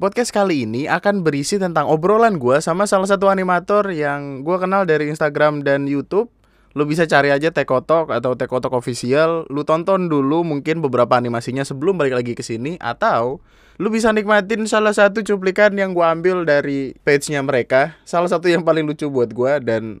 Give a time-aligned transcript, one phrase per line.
[0.00, 4.88] Podcast kali ini akan berisi tentang obrolan gue sama salah satu animator yang gue kenal
[4.88, 6.32] dari Instagram dan YouTube.
[6.72, 9.44] Lu bisa cari aja Tekotok atau Tekotok Official.
[9.52, 13.44] Lu tonton dulu mungkin beberapa animasinya sebelum balik lagi ke sini atau
[13.76, 18.00] lu bisa nikmatin salah satu cuplikan yang gue ambil dari page-nya mereka.
[18.08, 20.00] Salah satu yang paling lucu buat gue dan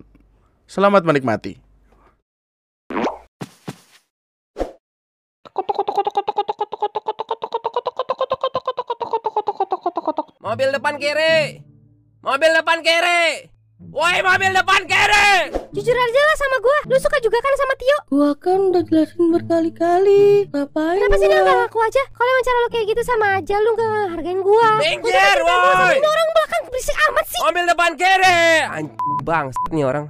[0.64, 1.60] selamat menikmati.
[10.50, 11.62] Mobil depan kiri.
[12.26, 13.46] Mobil depan kiri.
[13.94, 15.54] Woi, mobil depan kiri.
[15.70, 19.30] Jujur aja lah sama gua Lu suka juga kan sama Tio Gua kan udah jelasin
[19.30, 20.50] berkali-kali.
[20.50, 20.98] Ngapain?
[20.98, 21.46] Kenapa sih dia gua?
[21.46, 24.70] gak ngaku aja Kalau emang cara lu kayak gitu sama aja Lu gak hargain gua
[24.82, 25.96] Minggir, udah, woi.
[26.02, 28.42] Ini orang belakang berisik amat sih Mobil depan kiri.
[28.66, 30.06] Anjing bang, nih orang.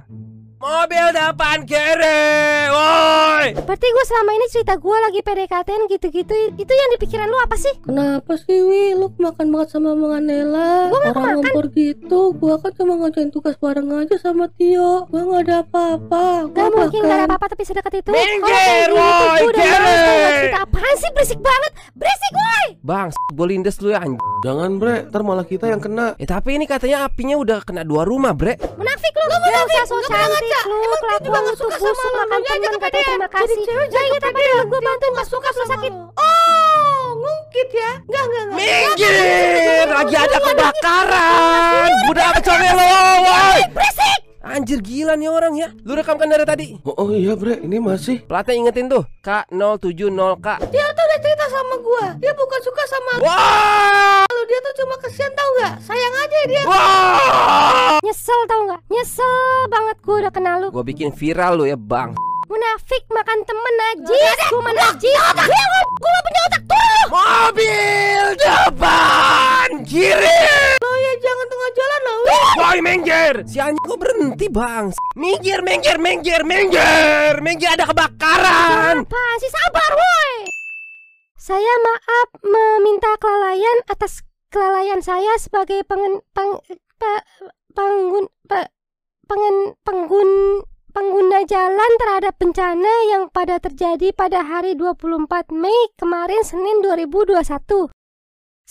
[0.61, 2.69] Mobil depan kiri.
[2.69, 3.57] Woi.
[3.65, 7.57] Berarti gua selama ini cerita gua lagi PDKT gitu-gitu Itu yang di pikiran lu apa
[7.57, 7.73] sih?
[7.81, 8.93] Kenapa sih Wi?
[8.93, 13.33] Lu makan banget sama Bang Anela Gua nggak Orang ngempur gitu Gua kan cuma ngajain
[13.33, 17.63] tugas bareng aja sama Tio Gua gak ada apa-apa Gak mungkin gak ada apa-apa tapi
[17.65, 20.53] sedekat itu Minggir, woi, kiri.
[20.53, 24.17] gak apaan sih berisik banget Berisik woi Bang, gue lindes dulu ya anjing.
[24.41, 28.09] Jangan bre, ntar malah kita yang kena Eh tapi ini katanya apinya udah kena dua
[28.09, 28.57] rumah, Bre.
[28.57, 33.29] Munafik lu Gak usah so cantik lu Kelakuan lu tuh busuk Makan temen katanya terima
[33.29, 38.23] kasih Gak inget apa yang gua bantuin pas suka lu sakit Oh ngungkit ya Enggak
[38.25, 41.89] enggak enggak Minggir, lagi ada kebakaran.
[42.07, 43.59] Budak woi.
[43.75, 45.69] Berisik Anjir gila nih orang ya.
[45.85, 46.65] Lu rekamkan dari tadi.
[46.81, 50.47] oh, oh iya bre, ini masih Platnya ingetin tuh K070K.
[50.65, 54.25] Dia tuh udah cerita sama gua Dia bukan suka sama Wah!
[54.25, 58.01] lu Dia tuh cuma kesian tau gak Sayang aja dia Wah!
[58.01, 58.81] Nyesel tau gak?
[58.89, 59.35] Nyesel
[59.69, 62.17] banget gue udah kenal lu Gue bikin viral lu ya bang
[62.49, 69.69] Munafik makan temen najis Gue mah najis Gue gue gak punya otak tuh Mobil depan
[69.85, 70.41] kiri
[70.81, 72.17] Lo ya jangan tengah jalan lah
[72.57, 74.93] Boy minggir Si anjing kok berhenti bang?
[75.17, 77.41] Minggir minggir minggir minggir!
[77.41, 79.03] Minggir ada kebakaran!
[79.03, 80.33] Apaan sih sabar woi!
[81.35, 84.21] Saya maaf meminta kelalaian atas
[84.53, 86.61] kelalaian saya sebagai pengen peng,
[87.01, 87.25] pe-
[87.73, 88.71] penggun pe-
[89.25, 90.29] pengen penggun
[90.91, 97.87] pengguna jalan terhadap bencana yang pada terjadi pada hari 24 Mei kemarin Senin 2021.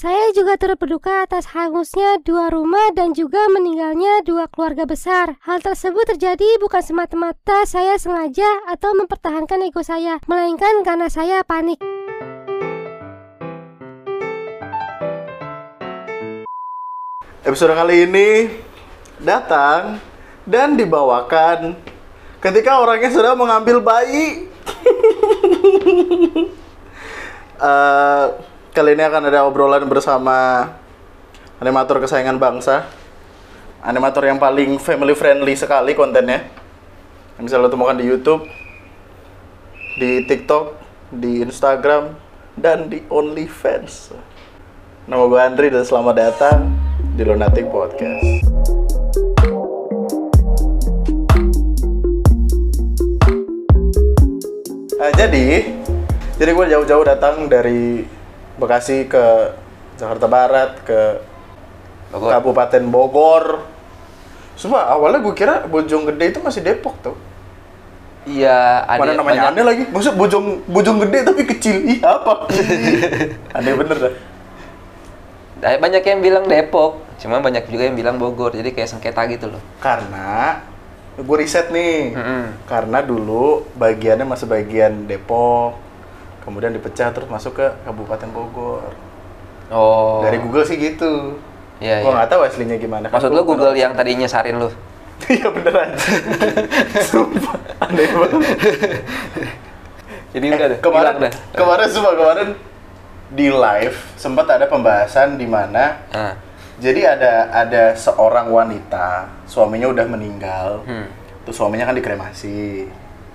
[0.00, 5.36] Saya juga turut berduka atas hangusnya dua rumah dan juga meninggalnya dua keluarga besar.
[5.44, 11.76] Hal tersebut terjadi bukan semata-mata saya sengaja atau mempertahankan ego saya, melainkan karena saya panik.
[17.44, 18.48] Episode kali ini
[19.20, 20.00] datang
[20.48, 21.76] dan dibawakan
[22.40, 24.48] ketika orangnya sudah mengambil bayi.
[27.60, 28.26] Eh,
[28.70, 30.70] kali ini akan ada obrolan bersama
[31.58, 32.86] animator kesayangan bangsa.
[33.82, 36.46] Animator yang paling family friendly sekali kontennya.
[37.34, 38.46] Yang bisa lo temukan di YouTube,
[39.98, 40.76] di TikTok,
[41.10, 42.14] di Instagram,
[42.54, 44.14] dan di OnlyFans.
[45.08, 46.70] Nama gue Andri dan selamat datang
[47.16, 48.44] di Lunatic Podcast.
[55.00, 55.72] Nah, jadi,
[56.36, 58.19] jadi gue jauh-jauh datang dari
[58.60, 59.56] Bekasi ke
[59.96, 61.00] Jakarta Barat ke
[62.12, 63.64] Kabupaten Bogor.
[64.60, 67.16] Sumpah, awalnya gue kira Bojonggede itu masih Depok tuh.
[68.28, 69.82] Iya, ada Mana namanya banyak- aneh lagi?
[69.88, 71.76] Maksud Bojong Bojonggede tapi kecil.
[71.88, 72.44] Ih, apa?
[73.56, 74.14] aneh bener dah.
[75.60, 78.52] banyak yang bilang Depok, cuma banyak juga yang bilang Bogor.
[78.52, 79.60] Jadi kayak sengketa gitu loh.
[79.80, 80.60] Karena
[81.16, 82.12] gue riset nih.
[82.16, 82.44] Mm-mm.
[82.68, 85.76] Karena dulu bagiannya masih bagian Depok,
[86.40, 88.92] kemudian dipecah terus masuk ke Kabupaten Bogor.
[89.70, 90.20] Oh.
[90.20, 91.38] Dari Google sih gitu.
[91.78, 92.16] Iya, Gua iya.
[92.20, 93.06] nggak tahu aslinya gimana.
[93.06, 94.68] Kan Maksud lu Google yang tadinya sarin lu?
[95.28, 95.92] Iya beneran.
[97.12, 98.40] Sumpah, aneh banget.
[100.30, 101.32] Jadi udah deh, kemarin, dah.
[101.52, 102.48] kemarin sumpah kemarin
[103.28, 106.34] di live sempat ada pembahasan di mana Ah.
[106.78, 111.06] jadi ada ada seorang wanita suaminya udah meninggal Hmm.
[111.42, 112.90] terus suaminya kan dikremasi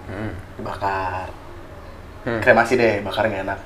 [0.06, 0.32] Hmm.
[0.56, 1.32] dibakar
[2.26, 2.42] Hmm.
[2.42, 3.60] kremasi deh bakar nggak enak.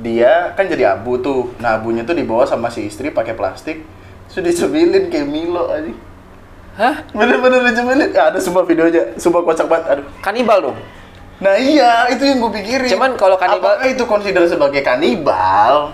[0.00, 1.52] Dia kan jadi abu tuh.
[1.60, 3.84] Nah abunya tuh dibawa sama si istri pakai plastik.
[4.32, 5.92] Sudah dicemilin kayak Milo aja
[6.72, 7.04] Hah?
[7.12, 8.16] bener-bener dicemilin.
[8.16, 9.12] Ya, ada sumpah videonya.
[9.20, 10.06] Sumpah kocak banget aduh.
[10.24, 10.78] Kanibal dong.
[11.42, 12.86] nah iya itu yang gue pikirin.
[12.86, 15.90] Cuman kalau kanibal- apakah itu consider sebagai kanibal?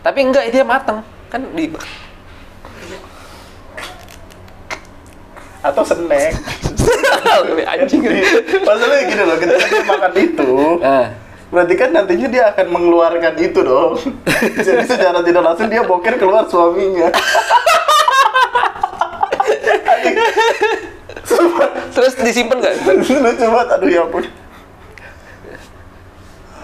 [0.00, 1.04] Tapi enggak, dia mateng.
[1.28, 1.68] Kan di
[5.62, 6.34] atau snack
[7.72, 8.02] anjing.
[8.62, 10.50] masalahnya gini loh ketika dia makan itu
[10.82, 11.06] Ah.
[11.52, 14.00] Berarti kan nantinya dia akan mengeluarkan itu dong.
[14.56, 17.12] Jadi secara tidak langsung dia boker keluar suaminya.
[21.92, 22.74] Terus disimpan nggak?
[22.88, 24.24] Lucu banget, aduh ya ampun.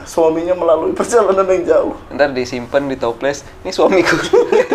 [0.09, 1.93] Suaminya melalui perjalanan yang jauh.
[2.09, 3.44] Ntar disimpan di toples.
[3.61, 4.17] Ini suamiku.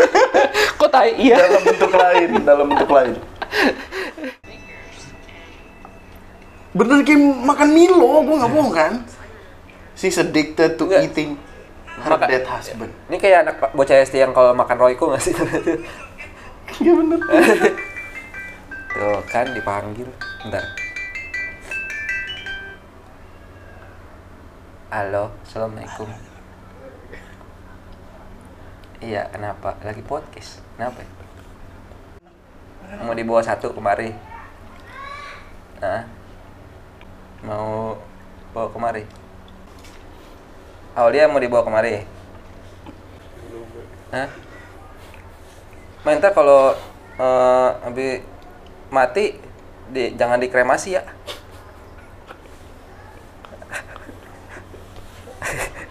[0.80, 1.18] Kok tai?
[1.18, 1.42] Iya.
[1.42, 3.14] Dalam bentuk lain, dalam bentuk lain.
[6.74, 8.94] Bener kayak makan Milo, gue nggak bohong kan?
[9.94, 11.06] She's addicted to Nggak.
[11.06, 11.38] eating
[12.02, 12.90] her Maka- dead husband.
[13.08, 15.34] Ini kayak anak pa- bocah SD yang kalau makan Royco nggak sih?
[16.82, 17.20] Iya bener.
[18.94, 20.10] Tuh kan dipanggil.
[20.42, 20.66] Bentar.
[24.90, 26.10] Halo, assalamualaikum.
[29.00, 29.78] Iya, kenapa?
[29.82, 30.62] Lagi podcast.
[30.74, 31.02] Kenapa?
[31.02, 31.10] ya?
[33.02, 34.14] Mau dibawa satu kemari.
[35.78, 36.06] Nah,
[37.44, 38.00] mau
[38.56, 39.04] bawa kemari.
[40.96, 42.08] Aulia mau dibawa kemari.
[44.16, 44.32] Hah?
[46.08, 46.76] Main ntar kalau
[47.20, 48.22] eh, habis
[48.94, 49.34] mati
[49.92, 51.04] di, jangan dikremasi ya.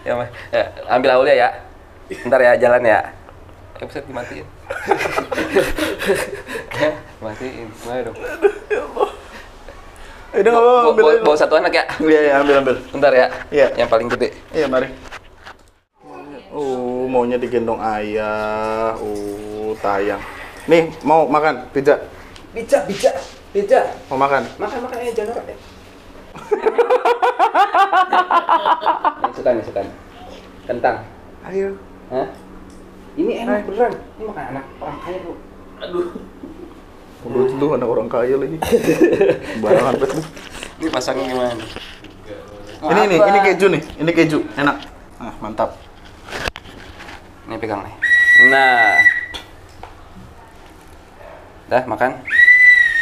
[0.07, 0.25] ya, Ma.
[0.49, 1.49] ya, ambil Aulia ya.
[2.25, 3.13] Ntar ya jalan ya.
[3.77, 4.45] Eh, bisa dimatiin.
[6.81, 6.91] ya,
[7.21, 7.69] matiin.
[7.85, 8.17] Mana dong?
[10.33, 11.21] Udah nggak apa-apa, Bawa, ambil bawa, aja.
[11.21, 11.83] bawa satu anak ya.
[12.01, 12.75] Iya, iya, ambil, ambil.
[12.89, 13.27] Bentar ya.
[13.53, 13.67] Iya.
[13.77, 14.27] Yang paling gede.
[14.49, 14.87] Iya, mari.
[16.49, 18.97] Oh, maunya digendong ayah.
[18.97, 20.21] Oh, tayang.
[20.65, 22.01] Nih, mau makan pizza?
[22.49, 23.13] Pizza, pizza,
[23.53, 23.93] pizza.
[24.09, 24.41] Mau makan?
[24.57, 25.57] Makan, makan aja jangan ya.
[29.33, 29.95] suka nih, suka nih.
[30.65, 30.97] Kentang.
[31.45, 31.77] Ayo.
[32.09, 32.27] Hah?
[33.13, 33.93] Ini enak beneran.
[34.17, 35.33] Ini makan anak orang kaya lu.
[37.23, 38.57] Udah itu anak orang kaya lagi.
[39.63, 40.19] Barangan banget.
[40.19, 40.23] lu.
[40.83, 41.65] Ini pasangnya gimana?
[42.83, 43.81] Ini nih, ini keju nih.
[44.03, 44.77] Ini keju, enak.
[45.23, 45.79] Ah, mantap.
[47.47, 47.95] Ini pegang nih.
[48.51, 48.99] Nah.
[51.71, 52.11] Dah makan?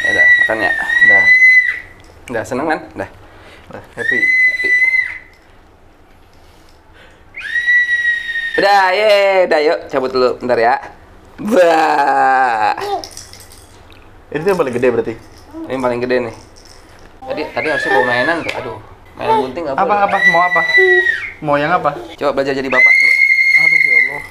[0.06, 0.72] Ya udah, makan ya.
[1.10, 1.26] Dah.
[2.30, 2.80] Udah seneng kan?
[2.94, 3.10] Dah.
[3.74, 4.18] Nah, happy.
[8.52, 9.12] Udah, ye,
[9.50, 10.74] udah yuk cabut dulu bentar ya.
[11.42, 12.78] Bah.
[14.32, 15.14] Ini tuh yang paling gede berarti.
[15.68, 16.34] Ini paling gede nih.
[17.22, 18.52] Tadi tadi harusnya bawa mainan tuh.
[18.56, 18.76] Aduh,
[19.14, 20.04] mainan gunting nggak Apa boleh.
[20.08, 20.16] apa?
[20.32, 20.60] Mau apa?
[21.44, 21.90] Mau yang apa?
[22.16, 22.92] Coba belajar jadi bapak.
[22.96, 23.12] Coba.
[23.62, 24.22] Aduh ya Allah.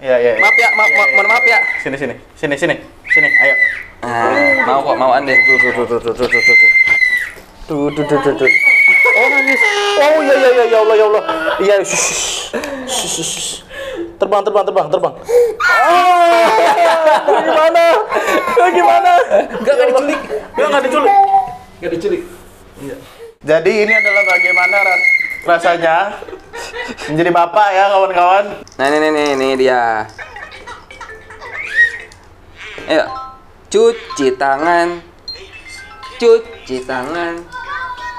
[0.00, 0.32] Iya, iya.
[0.36, 0.42] iya.
[0.44, 1.58] Maaf ya, ma ma mohon maaf ya.
[1.80, 2.14] Sini sini.
[2.36, 2.74] Sini sini.
[3.10, 3.54] Sini, ayo.
[4.00, 5.32] Nah, mau kok, mau ande.
[5.44, 6.70] Tuh tuh tuh tuh tuh tuh tuh tuh.
[7.68, 8.50] Tuh tuh tuh tuh.
[9.16, 9.60] Oh nangis.
[10.00, 11.22] Oh iya iya iya ya Allah ya Allah.
[11.60, 11.74] Iya.
[11.84, 11.96] shh,
[12.88, 13.48] shh, shh.
[14.20, 15.14] Terbang terbang terbang terbang.
[15.64, 16.44] Ah,
[17.40, 17.84] gimana?
[18.68, 19.12] Gimana?
[19.56, 20.20] Enggak, enggak diculik.
[20.52, 21.12] Enggak enggak diculik.
[21.80, 22.22] Enggak diculik.
[23.40, 25.10] Jadi ini adalah bagaimana ras-
[25.48, 25.96] rasanya
[27.08, 28.44] menjadi bapak ya kawan-kawan.
[28.76, 30.04] Nah, ini nih, nih dia.
[32.84, 33.04] Ayo.
[33.72, 35.00] Cuci tangan.
[36.20, 37.40] Cuci tangan.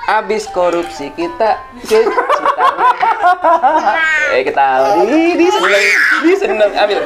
[0.10, 2.10] Abis korupsi kita cuci
[2.58, 3.98] tangan.
[4.34, 4.66] Eh, kita
[5.06, 5.86] di di seneng,
[6.26, 7.00] di seneng ambil.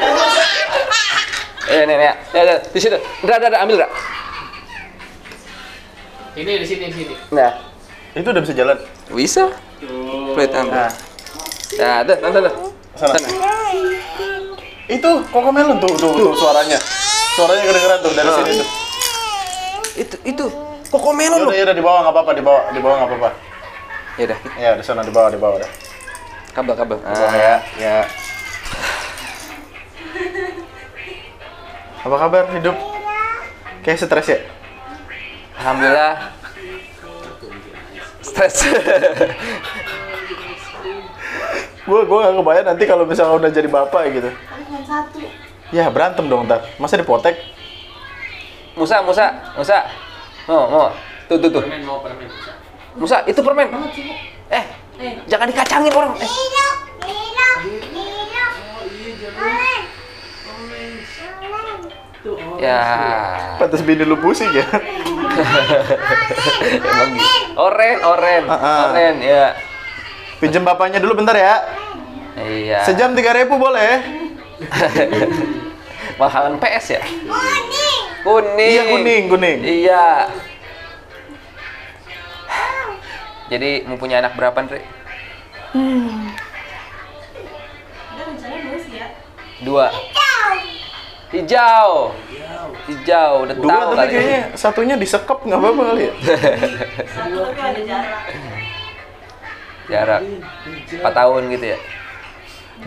[1.66, 2.96] Eh, nih, nih, ya, ya, di situ.
[3.26, 3.90] Dra, dra, dra, ambil, dra.
[6.36, 7.16] Ini di sini di sini.
[7.34, 7.52] Nah,
[8.16, 8.78] Itu udah bisa jalan.
[9.12, 9.52] bisa.
[10.38, 10.76] Plate ambil.
[10.78, 10.92] Nah,
[11.76, 12.54] Nah, tuh, tuh, tuh,
[12.96, 13.18] sana.
[14.88, 16.80] Itu koko melon tuh, tuh, tuh suaranya.
[17.36, 18.68] Suaranya kedengeran tuh dari sini tuh.
[20.00, 20.46] Itu, itu.
[20.88, 21.56] Koko melon Yaudah, loh.
[21.56, 23.30] yaudah di bawah nggak apa-apa, di bawah, di bawah nggak apa-apa.
[24.16, 25.72] Ya udah, Ya, di sana di bawah, di bawah dah.
[26.56, 26.98] kabel, kabel.
[26.98, 27.98] Di bawah ya, ya.
[32.00, 32.76] Apa kabar hidup?
[33.82, 34.40] Kayak stres ya?
[35.58, 36.14] Alhamdulillah.
[38.22, 38.56] Stres.
[41.86, 44.30] Gue gue gak kebayang nanti kalau misalnya udah jadi bapak gitu.
[45.70, 46.66] Ya berantem dong ntar.
[46.78, 47.38] Masa dipotek?
[48.74, 49.86] Musa, Musa, Musa.
[50.46, 50.88] Mau, mau.
[51.26, 51.62] Tuh, tuh, tuh.
[51.66, 52.54] Permen mau permen bisa.
[52.96, 53.68] Musa, itu permen.
[54.54, 54.66] Eh,
[55.26, 56.14] jangan dikacangin orang.
[56.22, 56.30] Eh.
[62.62, 62.82] Ya.
[63.62, 64.66] Pantas bini lu pusing ya.
[66.82, 67.54] Emang gitu.
[67.56, 68.82] Oren, oren, Ah, ah.
[68.90, 69.54] oren, ya.
[70.42, 71.56] Pinjem bapaknya dulu bentar ya.
[72.36, 72.84] Iya.
[72.86, 74.02] Sejam tiga ribu boleh.
[76.16, 77.02] Mahalan PS ya?
[78.24, 78.72] Kuning.
[78.72, 79.60] Iya kuning kuning.
[79.62, 80.08] Iya.
[83.46, 84.82] Jadi mau punya anak berapa, Andre?
[89.62, 89.88] Dua.
[91.32, 92.16] Hijau.
[92.88, 93.34] Hijau.
[93.46, 94.14] Udah Dua tahu tapi kali.
[94.14, 96.14] kayaknya satunya disekep nggak apa-apa kali ya.
[99.86, 100.22] jarak
[100.90, 101.80] 4 tahun gitu ya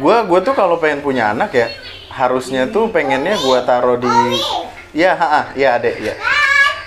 [0.03, 1.71] Gua gua tuh kalau pengen punya anak ya,
[2.09, 4.11] harusnya tuh pengennya gua taruh di
[4.93, 6.15] ya, ha, ya adek ya.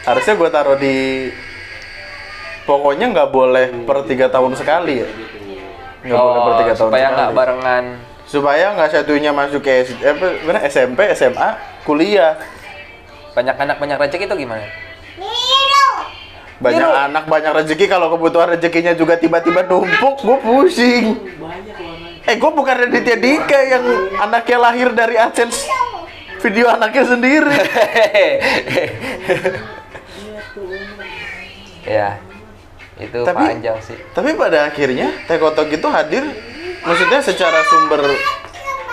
[0.03, 1.29] Harusnya gua taruh di
[2.63, 5.07] pokoknya nggak boleh per tiga tahun sekali ya.
[6.01, 7.17] Nggak boleh per tiga tahun Oh, supaya sekali.
[7.17, 7.85] nggak barengan
[8.23, 11.49] supaya nggak satunya masuk ke eh, apa, bener, SMP, SMA,
[11.83, 12.39] kuliah.
[13.31, 14.63] banyak anak banyak rezeki itu gimana
[16.61, 16.93] Banyak Biru.
[16.93, 17.89] anak, banyak rezeki.
[17.89, 21.05] Kalau kebutuhan rezekinya juga tiba-tiba numpuk, gue pusing.
[22.21, 23.83] Eh, gue bukan Raditya Dika yang
[24.21, 25.65] anaknya lahir dari AdSense
[26.41, 27.49] video anaknya sendiri.
[31.81, 32.21] ya
[33.01, 36.21] itu Tapi- panjang sih Tapi pada akhirnya Tekotok itu hadir,
[36.85, 38.05] maksudnya secara sumber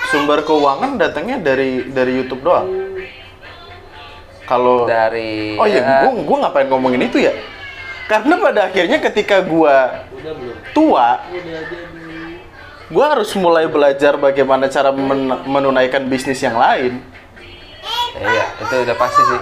[0.08, 2.64] sumber keuangan datangnya dari dari YouTube doang.
[4.48, 7.36] Kalau dari Oh iya, ya, gua, gua ngapain ngomongin itu ya?
[8.08, 10.08] Karena pada akhirnya ketika gua
[10.72, 11.20] tua,
[12.88, 17.00] gua harus mulai belajar bagaimana cara men- menunaikan bisnis yang lain.
[18.18, 19.40] iya itu udah pasti sih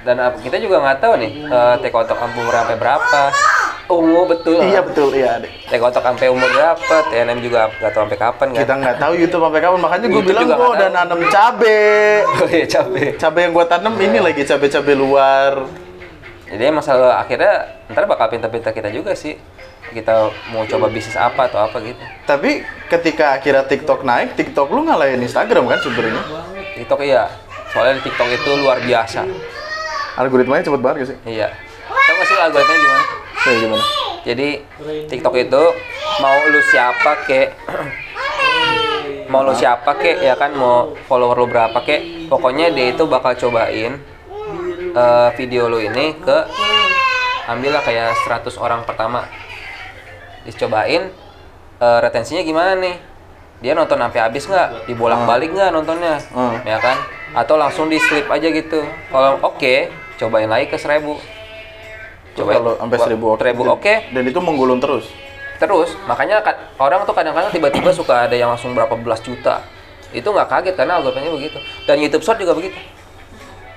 [0.00, 3.22] dan kita juga nggak tahu nih eh, tekotok umur sampai berapa
[3.88, 5.52] ungu betul Iya betul, iya adek.
[5.66, 9.42] tekotok sampai umur berapa TNM juga nggak tahu sampai kapan kan Kita nggak tahu YouTube
[9.42, 11.84] sampai kapan, makanya gue bilang nggak udah nanam cabe.
[12.40, 15.52] oh iya capek Cabe yang gua tanam ini lagi cabe-cabe luar.
[16.48, 17.52] jadi selalu akhirnya
[17.92, 19.36] ntar bakal pintar-pintar kita juga sih
[19.92, 22.00] kita mau coba bisnis apa atau apa gitu.
[22.28, 26.22] Tapi ketika akhirnya TikTok naik, TikTok lu ngalahin Instagram kan sebenarnya?
[26.76, 27.28] TikTok iya.
[27.72, 29.24] Soalnya di TikTok itu luar biasa.
[30.18, 31.18] Algoritmanya cepet banget gak sih?
[31.38, 31.48] iya.
[31.88, 33.04] Tau gak sih algoritmanya gimana?
[33.38, 33.84] Kayak gimana?
[34.26, 34.48] Jadi
[35.08, 35.62] TikTok itu
[36.20, 37.48] mau lu siapa kek?
[39.28, 40.56] Mau lu siapa kek ya kan?
[40.56, 42.28] Mau follower lu berapa kek?
[42.32, 44.00] Pokoknya dia itu bakal cobain
[44.92, 46.38] eh, video lu ini ke
[47.48, 49.24] ambillah kayak 100 orang pertama
[50.44, 51.10] dicobain
[51.78, 52.96] eh, retensinya gimana nih?
[53.58, 54.86] Dia nonton sampai habis nggak?
[54.86, 56.22] Dibolak balik nggak nontonnya?
[56.30, 56.62] Hmm.
[56.62, 56.94] ya kan?
[57.34, 58.86] Atau langsung di slip aja gitu.
[59.10, 59.74] Kalau oke
[60.18, 61.02] cobain lagi ke 1000
[62.34, 63.38] Coba kalau sampai seribu oke.
[63.42, 63.94] seribu oke.
[64.14, 65.06] Dan itu menggulung terus.
[65.58, 69.58] terus makanya ka- orang tuh kadang-kadang tiba-tiba suka ada yang langsung berapa belas juta.
[70.14, 71.58] Itu nggak kaget karena algoritmanya begitu.
[71.82, 72.78] Dan YouTube Short juga begitu.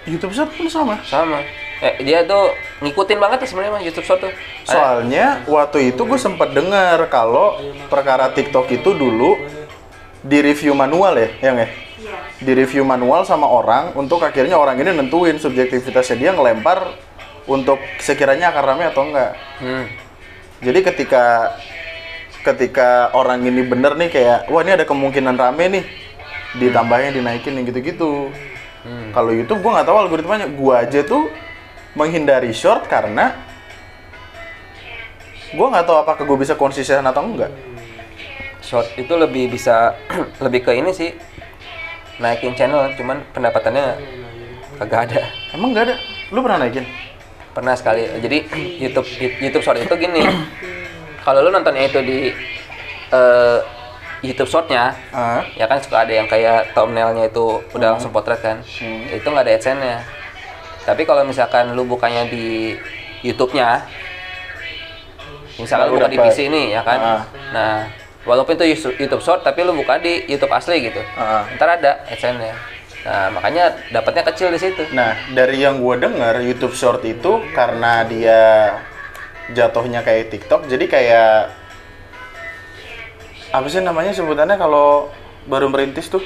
[0.05, 1.01] YouTube Short pun sama.
[1.01, 1.41] sama
[1.81, 2.53] eh, dia tuh
[2.85, 4.33] ngikutin banget tuh sebenarnya Mas, YouTube Short tuh
[4.65, 7.57] Soalnya waktu itu gue sempat dengar kalau
[7.89, 9.35] perkara TikTok itu dulu
[10.21, 11.69] di review manual ya, yang ya.
[12.41, 16.93] Di review manual sama orang untuk akhirnya orang ini nentuin subjektivitasnya dia ngelempar
[17.45, 19.33] untuk sekiranya akan rame atau enggak.
[19.61, 19.85] hmm.
[20.61, 21.25] Jadi ketika
[22.41, 25.83] ketika orang ini bener nih kayak wah ini ada kemungkinan rame nih
[26.57, 28.33] ditambahnya dinaikin yang gitu-gitu.
[28.81, 29.13] Hmm.
[29.13, 30.47] Kalau YouTube gua nggak tahu algoritmanya.
[30.53, 31.29] Gua aja tuh
[31.93, 33.35] menghindari short karena
[35.51, 37.51] gua nggak tahu apakah gue bisa konsisten atau enggak.
[38.61, 39.97] Short itu lebih bisa
[40.45, 41.11] lebih ke ini sih
[42.17, 43.97] naikin channel cuman pendapatannya
[44.77, 45.21] kagak ada
[45.51, 45.95] Emang nggak ada?
[46.29, 46.85] Lu pernah naikin?
[47.51, 48.47] pernah sekali jadi
[48.79, 49.03] YouTube
[49.43, 50.23] YouTube Short itu gini
[51.19, 52.31] kalau lu nontonnya itu di
[53.11, 53.59] eh,
[54.23, 58.63] YouTube Shortnya Ah, ya kan suka ada yang kayak thumbnailnya itu udah langsung potret kan
[58.63, 59.03] Hmm.
[59.11, 59.99] itu nggak ada adsense-nya
[60.81, 62.73] tapi kalau misalkan lu bukanya di
[63.21, 63.85] YouTube-nya
[65.59, 66.17] misalkan lu buka di.
[66.17, 67.21] PC ini ya kan Ah.
[67.53, 67.75] nah
[68.25, 71.45] walaupun itu YouTube Short tapi lu buka di YouTube asli gitu ah.
[71.57, 72.55] ntar ada adsense-nya
[73.01, 78.05] nah makanya dapatnya kecil di situ Nah, dari yang gue dengar YouTube Short itu karena
[78.05, 78.41] dia
[79.51, 81.33] jatuhnya kayak TikTok, jadi kayak
[83.51, 85.09] apa sih namanya sebutannya kalau
[85.43, 86.21] baru merintis tuh?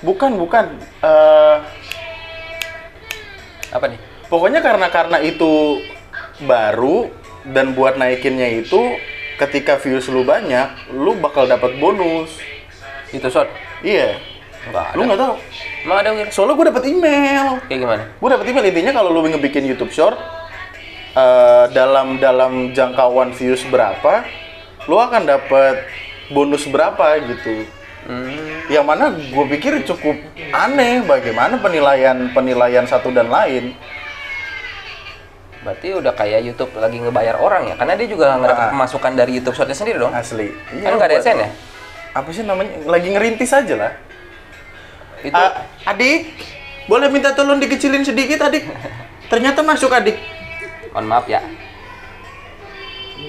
[0.00, 0.78] Bukan, bukan.
[1.04, 1.56] Eh,
[3.72, 3.98] apa nih
[4.28, 5.80] pokoknya karena karena itu
[6.44, 7.08] baru
[7.42, 8.96] dan buat naikinnya itu
[9.34, 12.30] ketika views lu banyak, lu bakal dapat bonus.
[13.10, 13.50] YouTube Short
[13.82, 14.14] Iya.
[14.62, 15.34] nggak ada Lu nggak tahu?
[15.82, 16.26] emang ada Wir?
[16.30, 17.46] Soalnya gue dapet email.
[17.66, 20.14] kayak gimana gue dapet email intinya kalau lu ngebikin YouTube Short
[21.12, 24.22] eh, dalam dalam jangkauan views berapa
[24.86, 25.82] lu akan dapet
[26.30, 27.66] bonus berapa gitu
[28.08, 28.70] hmm.
[28.70, 30.16] yang mana gue pikir cukup
[30.52, 33.74] aneh bagaimana penilaian penilaian satu dan lain.
[35.62, 37.74] Berarti udah kayak YouTube lagi ngebayar orang ya?
[37.78, 38.72] Karena dia juga nggak dapat Ah.
[38.74, 40.10] pemasukan dari YouTube Shortnya sendiri dong.
[40.10, 40.50] Asli.
[40.82, 41.50] Kan nggak ada adsense ya?
[42.18, 42.70] Apa sih namanya?
[42.90, 43.92] Lagi ngerintis aja lah.
[45.22, 46.34] Itu Ah, adik
[46.90, 48.66] boleh minta tolong dikecilin sedikit adik?
[49.30, 50.18] Ternyata masuk adik.
[50.90, 51.40] Mohon maaf ya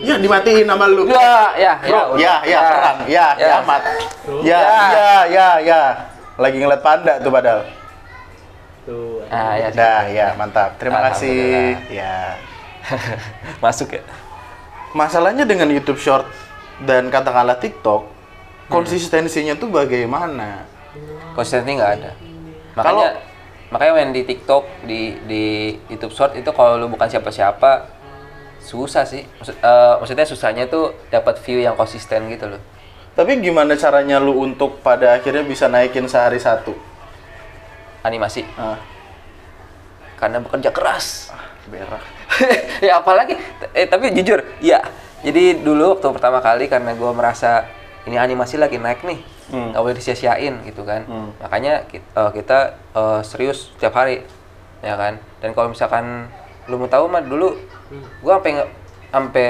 [0.02, 2.20] ya dimatiin sama lu ya ya Bro, udah.
[2.20, 3.46] ya, ya, perang, ya, Ya.
[3.46, 3.82] ya, amat.
[4.42, 5.82] Ya, ya, ya, ya.
[6.40, 7.62] Lagi ngeliat panda tuh padahal.
[9.30, 10.76] ah ya Dah, ya, mantap.
[10.82, 11.78] Terima kasih.
[11.88, 12.36] Ya.
[13.64, 14.04] masuk ya
[14.92, 16.28] Masalahnya dengan YouTube Short
[16.84, 18.06] dan katakanlah TikTok,
[18.68, 20.68] konsistensinya tuh bagaimana?
[21.34, 22.12] konsistensi nggak ada
[22.78, 23.18] makanya
[23.74, 25.44] makanya main di TikTok di di
[25.90, 27.90] YouTube Short itu kalau lu bukan siapa-siapa
[28.64, 32.62] susah sih Maksud, eh, maksudnya susahnya tuh dapat view yang konsisten gitu loh
[33.14, 36.74] Tapi gimana caranya lu untuk pada akhirnya bisa naikin sehari satu?
[38.02, 38.76] animasi Ah,
[40.18, 41.32] karena bekerja keras
[41.68, 42.04] berak.
[42.88, 43.40] ya apalagi
[43.72, 44.84] eh tapi jujur ya
[45.22, 47.64] jadi dulu waktu pertama kali karena gue merasa
[48.04, 49.76] ini animasi lagi naik nih Hmm.
[49.76, 51.36] boleh disia-siain gitu kan Hmm.
[51.38, 52.02] makanya eh,
[52.32, 52.60] kita,
[52.96, 54.24] eh, serius setiap hari
[54.80, 56.32] ya kan dan kalau misalkan
[56.72, 57.56] lu mau tahu mah dulu
[57.94, 58.70] gue sampai nggak
[59.12, 59.50] sampai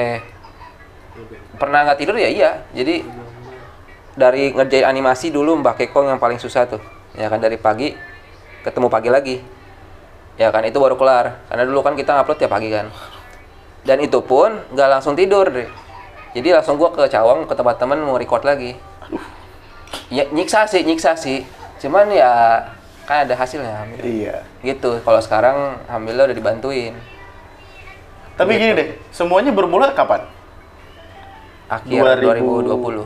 [1.62, 2.16] pernah nggak tidur?
[2.18, 2.52] Ya iya.
[2.74, 3.06] Jadi
[4.14, 6.82] dari ngerjain animasi dulu Mbak Kekong yang paling susah tuh.
[7.14, 7.94] Ya kan dari pagi
[8.66, 9.38] ketemu pagi lagi.
[10.38, 11.46] Ya kan itu baru kelar.
[11.50, 12.90] Karena dulu kan kita ngupload tiap pagi kan.
[13.86, 15.84] Dan itu pun nggak langsung tidur deh
[16.34, 18.74] jadi langsung gua ke Cawang ke tempat temen mau record lagi.
[20.10, 21.46] Ya nyiksa sih nyiksa sih.
[21.78, 22.58] Cuman ya
[23.04, 24.08] kan ada hasilnya alhamdulillah.
[24.08, 24.36] Iya.
[24.64, 26.96] gitu kalau sekarang alhamdulillah udah dibantuin
[28.34, 30.26] Tapi gini deh, semuanya bermula kapan?
[31.70, 32.42] akhir 2000.
[32.66, 33.06] 2020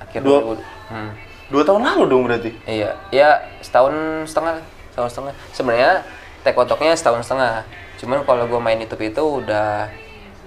[0.00, 1.10] akhir Dua- 2020 hmm.
[1.44, 2.50] Dua tahun lalu dong berarti.
[2.64, 3.92] Iya, ya setahun
[4.24, 5.34] setengah, setahun setengah.
[5.52, 5.92] Sebenarnya
[6.40, 7.68] tekotoknya setahun setengah.
[8.00, 9.92] Cuman kalau gue main YouTube itu udah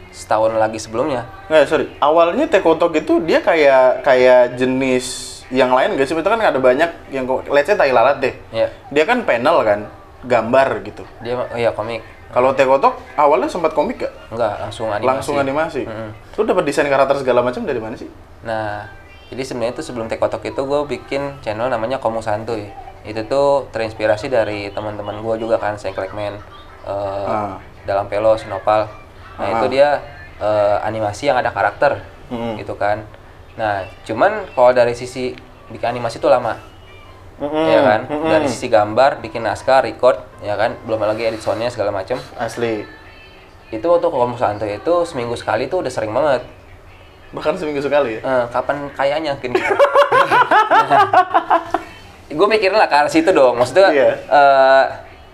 [0.10, 1.30] setahun lagi sebelumnya.
[1.54, 1.86] Nggak, sorry.
[2.02, 6.14] Awalnya Tekotok itu dia kayak kayak jenis yang lain gak sih?
[6.14, 8.34] Itu kan ada banyak yang, let's say tai lalat deh.
[8.52, 9.80] Ya, Dia kan panel kan,
[10.24, 11.04] gambar gitu.
[11.22, 12.04] dia oh iya komik.
[12.28, 14.12] Kalau Tekotok awalnya sempat komik gak?
[14.30, 15.08] Enggak, langsung animasi.
[15.08, 15.82] Langsung animasi.
[15.88, 16.10] Mm-mm.
[16.36, 18.12] Lu dapat desain karakter segala macam dari mana sih?
[18.44, 18.84] Nah,
[19.32, 22.68] jadi sebenarnya itu sebelum Tekotok itu gue bikin channel namanya Komu Santuy.
[23.08, 26.36] Itu tuh terinspirasi dari teman-teman gue juga kan, Sengklekman,
[26.84, 27.56] eh Ah.
[27.88, 28.92] dalam Pelo, Sinopal.
[29.40, 29.52] Nah, Ah.
[29.64, 30.04] itu dia
[30.38, 32.60] eh, animasi yang ada karakter, Mm-mm.
[32.60, 33.02] gitu kan.
[33.58, 35.34] Nah, cuman kalau dari sisi
[35.68, 36.56] bikin animasi itu lama,
[37.38, 38.02] Mm-mm, ya kan.
[38.06, 38.30] mm-mm.
[38.30, 40.78] Dari sisi gambar, bikin naskah, record, ya kan.
[40.86, 42.22] Belum lagi edit soundnya segala macem.
[42.38, 42.86] Asli.
[43.68, 46.46] Itu waktu Komu Santuy itu seminggu sekali tuh udah sering banget.
[47.36, 48.22] Bahkan seminggu sekali ya.
[48.24, 49.74] Eh, kapan kayaknya kan gitu.
[52.38, 53.58] gue mikirin lah ke arah situ dong.
[53.60, 54.10] Maksudnya, Iya.
[54.24, 54.86] eh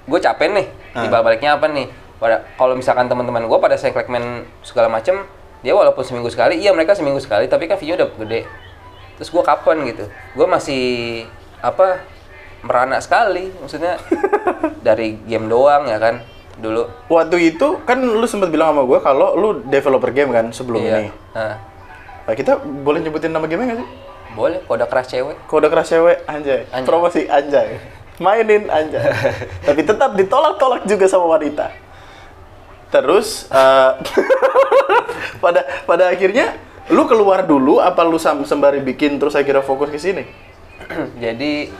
[0.07, 0.67] gue capek nih.
[0.93, 1.03] Ah.
[1.05, 1.87] Di baliknya apa nih?
[2.17, 5.25] Pada kalau misalkan teman-teman gue pada segmen segala macem,
[5.63, 8.41] dia walaupun seminggu sekali, iya mereka seminggu sekali, tapi kan video udah gede.
[9.15, 10.05] Terus gue kapan gitu?
[10.35, 10.83] Gue masih
[11.63, 12.03] apa
[12.61, 13.95] merana sekali, maksudnya
[14.87, 16.19] dari game doang ya kan
[16.59, 16.85] dulu.
[17.07, 21.07] Waktu itu kan lu sempat bilang sama gue kalau lu developer game kan sebelum ini.
[21.33, 21.55] Nah,
[22.23, 23.89] Nah, kita boleh nyebutin nama game nggak sih?
[24.33, 25.37] boleh kode keras cewek.
[25.45, 26.65] Kode keras cewek, anjay.
[26.73, 26.87] Anjay.
[26.89, 27.77] Promosi, anjay.
[28.17, 29.13] Mainin, anjay.
[29.67, 31.69] Tapi tetap ditolak-tolak juga sama wanita.
[32.93, 33.91] Terus, eh,
[35.43, 36.53] pada pada akhirnya,
[36.93, 40.23] lu keluar dulu, apa lu sembari bikin terus akhirnya fokus ke sini?
[41.23, 41.71] jadi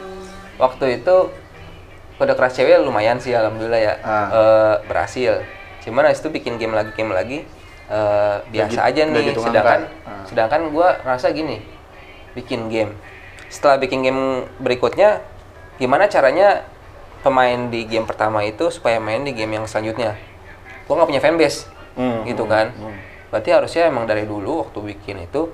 [0.58, 1.16] waktu itu
[2.16, 4.28] kode keras cewek lumayan sih alhamdulillah ya Ah.
[4.32, 5.44] Eh, berhasil
[5.84, 7.40] cuman habis itu bikin game lagi game lagi
[7.90, 9.80] eh, biasa gitu- aja nih gitu sedangkan.
[10.08, 10.24] Ah.
[10.24, 11.60] sedangkan gua ngerasa gini
[12.32, 12.96] bikin game
[13.52, 15.20] setelah bikin game berikutnya
[15.76, 16.64] gimana caranya
[17.26, 20.16] pemain di game pertama itu supaya main di game yang selanjutnya
[20.86, 21.70] gua nggak punya fanbase.
[21.94, 22.74] Hmm, gitu kan.
[23.30, 25.50] Berarti harusnya emang dari dulu waktu bikin itu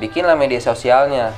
[0.00, 1.32] bikinlah media sosialnya.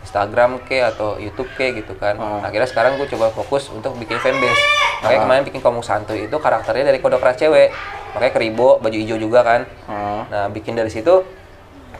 [0.00, 2.16] Instagram ke atau YouTube ke gitu kan.
[2.16, 2.48] Ah.
[2.48, 4.62] akhirnya sekarang gue coba fokus untuk bikin fanbase.
[5.04, 7.68] Makanya kemarin bikin kamu santuy itu karakternya dari kode keras cewek.
[8.16, 9.68] Makanya keribo baju hijau juga kan.
[9.84, 10.24] Ah.
[10.32, 11.20] nah bikin dari situ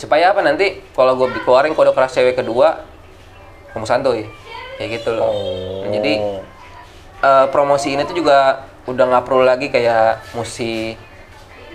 [0.00, 2.88] supaya apa nanti kalau gue keluarin kode keras cewek kedua
[3.76, 4.24] kamu santuy
[4.80, 5.28] kayak gitu loh.
[5.84, 6.12] Nah, jadi
[7.20, 10.96] eh, promosi ini tuh juga udah nggak perlu lagi kayak mesti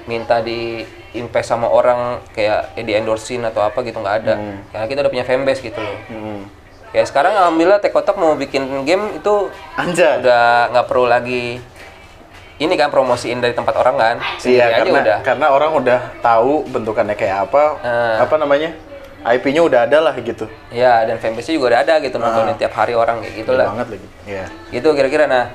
[0.06, 4.34] minta di invest sama orang kayak eh, di endorsein atau apa gitu nggak ada
[4.70, 6.42] karena kita udah punya fanbase gitu loh Hmm.
[6.92, 9.34] kayak sekarang alhamdulillah Tekotok mau bikin game itu
[9.74, 10.20] Anjay.
[10.20, 11.58] udah nggak perlu lagi
[12.56, 17.12] ini kan promosiin dari tempat orang kan Iya, karena udah karena orang udah tahu bentukannya
[17.14, 18.24] kayak apa, Ah.
[18.24, 18.72] apa namanya,
[19.28, 20.48] IP-nya udah ada lah gitu.
[20.70, 22.58] ya dan fanbase juga udah ada gitu nontonin Ah.
[22.58, 24.08] tiap hari orang kayak gitu lah banget lagi.
[24.24, 24.46] Iya.
[24.72, 25.46] gitu kira-kira nah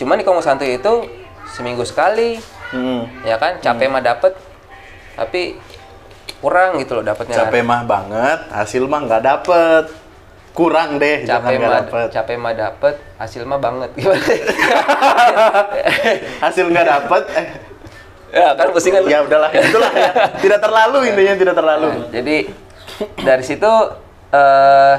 [0.00, 1.04] cuman di Komo Santuy itu
[1.46, 3.02] seminggu sekali Hmm.
[3.26, 4.30] ya kan capek mah dapet
[5.18, 5.58] tapi
[6.38, 9.84] kurang gitu loh dapetnya Capek mah banget, hasil mah nggak dapet.
[10.50, 12.06] Kurang deh, capek mah dapet.
[12.10, 14.22] capek mah dapet hasil mah banget gimana
[16.46, 17.46] Hasil nggak dapet, eh,
[18.34, 20.10] ya kan pusing kan ya udahlah, itulah ya.
[20.38, 21.88] Tidak terlalu intinya tidak terlalu.
[21.90, 22.36] Nah, jadi
[23.20, 23.72] dari situ
[24.30, 24.94] eh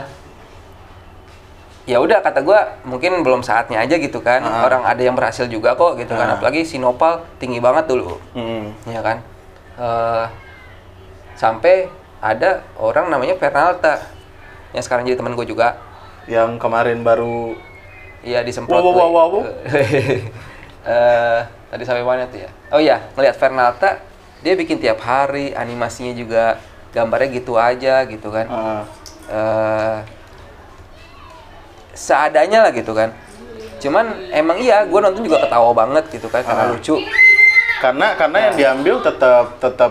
[1.83, 4.63] ya udah kata gua mungkin belum saatnya aja gitu kan Ah.
[4.63, 6.35] orang ada yang berhasil juga kok gitu kan Ah.
[6.35, 8.73] apalagi si Nopal tinggi banget dulu Hmm.
[8.85, 9.17] ya kan
[9.73, 10.25] Eh,
[11.33, 11.89] sampai
[12.19, 13.97] ada orang namanya Fernalta
[14.71, 15.79] yang sekarang jadi teman gue juga
[16.23, 17.57] Yang kemarin baru
[18.21, 18.77] Iya disemprot.
[18.77, 19.43] Wow, wow, wow, wow.
[20.83, 22.49] Eh, tadi sampai mana tuh ya?
[22.69, 23.97] Oh iya, ngelihat Fernalta,
[24.39, 26.57] dia bikin tiap hari, animasinya juga
[26.91, 28.45] gambarnya gitu aja gitu kan.
[28.45, 28.83] Ah,
[29.23, 29.97] Eh,
[31.93, 33.11] seadanya lah gitu kan.
[33.81, 36.71] Cuman emang iya, gue nonton juga ketawa banget gitu kan, karena Ah.
[36.71, 36.95] lucu.
[37.81, 39.89] karena karena yang diambil tetap tetap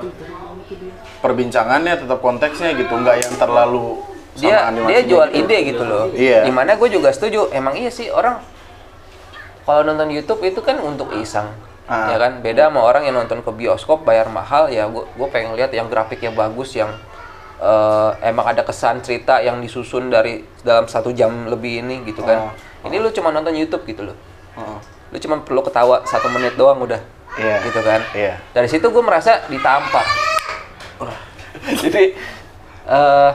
[1.20, 3.98] perbincangannya tetap konteksnya gitu nggak yang terlalu
[4.30, 5.38] sama Dia dia jual gitu.
[5.42, 6.06] ide gitu loh.
[6.14, 6.46] Iya.
[6.46, 7.50] Di mana gue juga setuju.
[7.50, 8.38] Emang iya sih orang
[9.66, 11.50] kalau nonton YouTube itu kan untuk iseng.
[11.84, 12.14] Ah.
[12.14, 15.58] Ya kan beda sama orang yang nonton ke bioskop bayar mahal ya gue gue pengen
[15.58, 16.94] lihat yang grafiknya bagus yang
[17.60, 22.50] eh, emang ada kesan cerita yang disusun dari dalam satu jam lebih ini gitu kan.
[22.88, 24.16] Ini lu cuma nonton YouTube gitu loh.
[24.56, 24.78] Heeh.
[25.12, 27.00] Lu cuma perlu ketawa satu menit doang udah.
[27.36, 27.56] Iya.
[27.68, 28.00] Gitu kan.
[28.16, 28.34] Iya.
[28.56, 30.08] Dari situ gue merasa ditampar.
[31.84, 32.16] Jadi
[32.90, 33.32] eh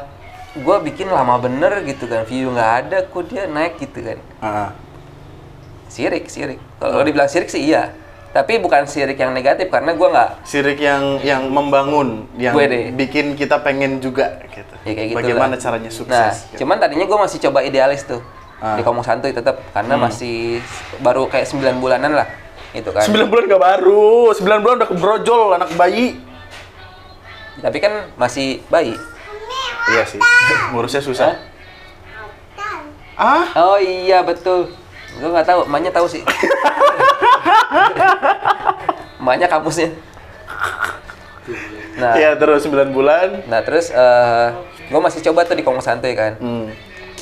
[0.56, 4.72] gue bikin lama bener gitu kan view nggak ada kok dia naik gitu kan Ah,
[5.92, 7.92] sirik sirik kalau dibilang sirik sih iya
[8.36, 12.92] tapi bukan sirik yang negatif karena gue nggak sirik yang yang membangun yang Gue deh.
[12.92, 14.76] bikin kita pengen juga gitu.
[14.84, 15.64] Ya kayak gitu bagaimana lah.
[15.64, 16.60] caranya sukses nah gitu.
[16.68, 18.20] cuman tadinya gue masih coba idealis tuh.
[18.60, 18.76] Ah.
[18.76, 20.60] di Komong Santuy tetap karena masih
[21.00, 22.28] baru kayak 9 bulanan lah
[22.76, 23.08] gitu kan.
[23.08, 26.20] 9 bulan gak baru 9 bulan udah kebrojol anak bayi.
[27.64, 29.00] Tapi kan masih bayi.
[29.96, 30.20] Iya sih
[30.76, 31.40] ngurusnya susah.
[33.16, 33.48] Ah?
[33.56, 34.76] Oh iya betul.
[35.24, 36.20] Gue nggak tahu emaknya tahu sih
[39.18, 39.90] emaknya kampusnya
[41.96, 44.48] nah Iya terus 9 bulan Nah terus eh
[44.86, 46.38] gue masih coba tuh di Komong Santuy kan.
[46.38, 46.68] hmm.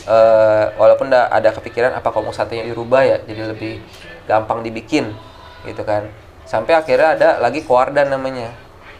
[0.03, 3.79] Eh, walaupun udah ada kepikiran apa Komong Santuy dirubah ya, jadi lebih
[4.27, 5.15] gampang dibikin
[5.63, 6.11] gitu kan.
[6.43, 8.51] Sampai akhirnya ada lagi Koardan namanya.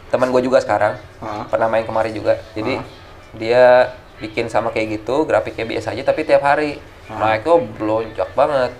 [0.08, 1.44] Teman gue juga sekarang, Ah.
[1.44, 2.40] pernah main kemari juga.
[2.56, 2.80] Jadi
[3.36, 6.80] dia bikin sama kayak gitu, grafiknya biasa aja tapi tiap hari.
[7.04, 8.72] Naiknya belonjak banget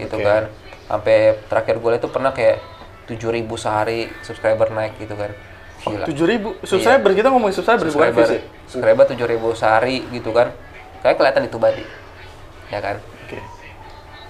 [0.00, 0.24] gitu Oke.
[0.24, 0.48] kan.
[0.86, 2.62] Sampai terakhir gue tuh pernah kayak
[3.10, 5.30] 7000 sehari subscriber naik gitu kan.
[5.86, 6.06] Gila.
[6.06, 6.48] 7 ribu?
[6.66, 7.10] Subscriber?
[7.14, 8.26] Kita ngomongin subscriber bukan subscriber.
[8.26, 8.40] ya?
[8.66, 10.50] subscriber tujuh ribu sehari gitu kan.
[11.02, 11.86] Kayak kelihatan itu badi
[12.70, 12.96] ya kan?
[13.26, 13.38] Oke.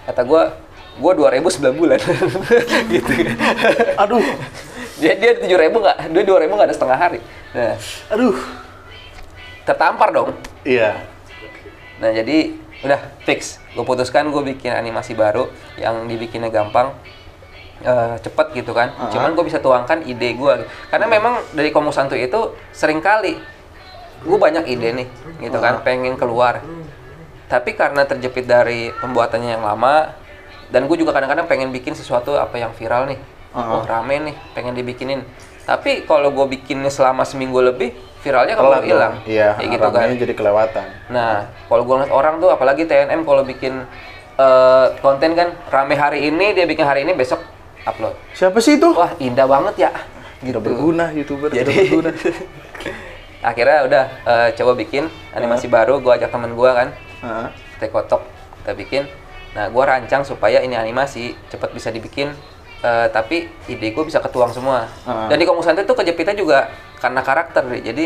[0.07, 0.55] kata gua
[1.01, 2.01] gua dua ribu sembilan bulan.
[2.92, 3.12] Gitu.
[4.01, 4.23] Aduh.
[4.97, 6.09] Dia dia tujuh ribu nggak?
[6.09, 7.21] Dia dua ribu nggak ada setengah hari.
[7.53, 7.77] Nah.
[8.12, 8.37] Aduh.
[9.66, 10.31] Tertampar dong.
[10.62, 10.97] Iya.
[12.01, 13.62] Nah jadi udah fix.
[13.73, 15.49] Gue putuskan gue bikin animasi baru
[15.81, 16.93] yang dibikinnya gampang
[17.85, 18.93] eh, cepet gitu kan.
[19.12, 20.55] Cuman gue bisa tuangkan ide gue
[20.93, 23.39] karena memang dari Komo Santuy itu sering kali
[24.17, 25.09] gue banyak ide nih
[25.45, 26.61] gitu kan pengen keluar.
[27.47, 30.11] Tapi karena terjepit dari pembuatannya yang lama
[30.75, 33.21] dan gue juga kadang-kadang pengen bikin sesuatu apa yang viral nih.
[33.57, 35.25] Oh rame nih pengen dibikinin.
[35.67, 40.35] Tapi kalau gue bikinnya selama seminggu lebih viralnya kalau hilang iya kayak gitu kan jadi
[40.35, 43.87] kelewatan Nah, kalau gue ngeliat orang tuh, apalagi TNM kalau bikin
[44.35, 47.38] eh, konten kan, rame hari ini, dia bikin hari ini, besok
[47.83, 48.12] upload.
[48.33, 49.90] siapa sih itu Wah, indah banget ya.
[50.38, 50.59] Gitu.
[50.59, 52.11] Berguna youtuber Jadi- berguna
[53.46, 56.88] Akhirnya udah eh, coba bikin animasi baru, gue ajak temen gue kan,
[57.22, 57.48] Heeh.
[57.79, 58.26] Tekotok,
[58.61, 59.02] kita bikin.
[59.55, 62.35] Nah, gue rancang supaya ini animasi cepat bisa dibikin,
[62.83, 64.90] eh, tapi ide gue bisa ketuang semua.
[65.07, 65.31] Ah.
[65.31, 66.68] Dan di Komus Santai tuh kejepitnya juga
[67.07, 67.83] karena karakter, deh.
[67.87, 68.05] jadi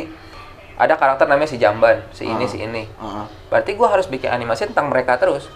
[0.81, 2.89] ada karakter namanya si Jamban, si ini, si ini.
[2.89, 3.25] Heeh.
[3.53, 5.53] Berarti gue harus bikin animasi tentang mereka terus.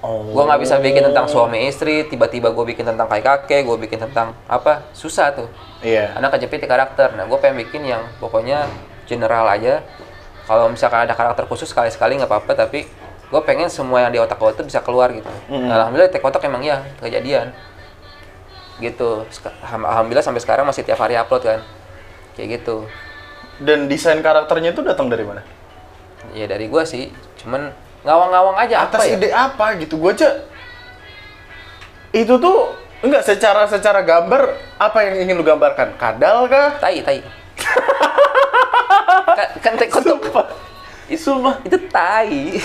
[0.00, 3.76] oh Gue nggak bisa bikin tentang suami istri, tiba-tiba gue bikin tentang kakek kakek, gue
[3.76, 5.48] bikin tentang apa, susah tuh.
[5.84, 7.12] iya Karena kejepit di karakter.
[7.12, 8.64] Nah, gue pengen bikin yang pokoknya
[9.04, 9.84] general aja.
[10.48, 12.88] Kalau misalkan ada karakter khusus sekali-sekali nggak apa-apa, tapi
[13.28, 15.28] gue pengen semua yang di otak gue tuh bisa keluar gitu.
[15.52, 17.52] Nah, Alhamdulillah tek otak emang ya kejadian.
[18.80, 19.28] Gitu.
[19.60, 21.60] Alhamdulillah sampai sekarang masih tiap hari upload kan.
[22.38, 22.86] Kayak gitu.
[23.58, 25.42] dan desain karakternya itu datang dari mana
[26.30, 27.10] Ya dari gue sih,
[27.42, 27.74] cuman
[28.06, 29.18] ngawang-ngawang aja apa atas ya?
[29.18, 30.30] ide apa gitu gue aja
[32.14, 37.20] itu tuh enggak secara secara gambar apa yang ingin lu gambarkan kadal kah Tai, tai.
[39.38, 40.46] kan, kan tek otak.
[41.08, 41.32] Itu,
[41.66, 42.58] itu tai.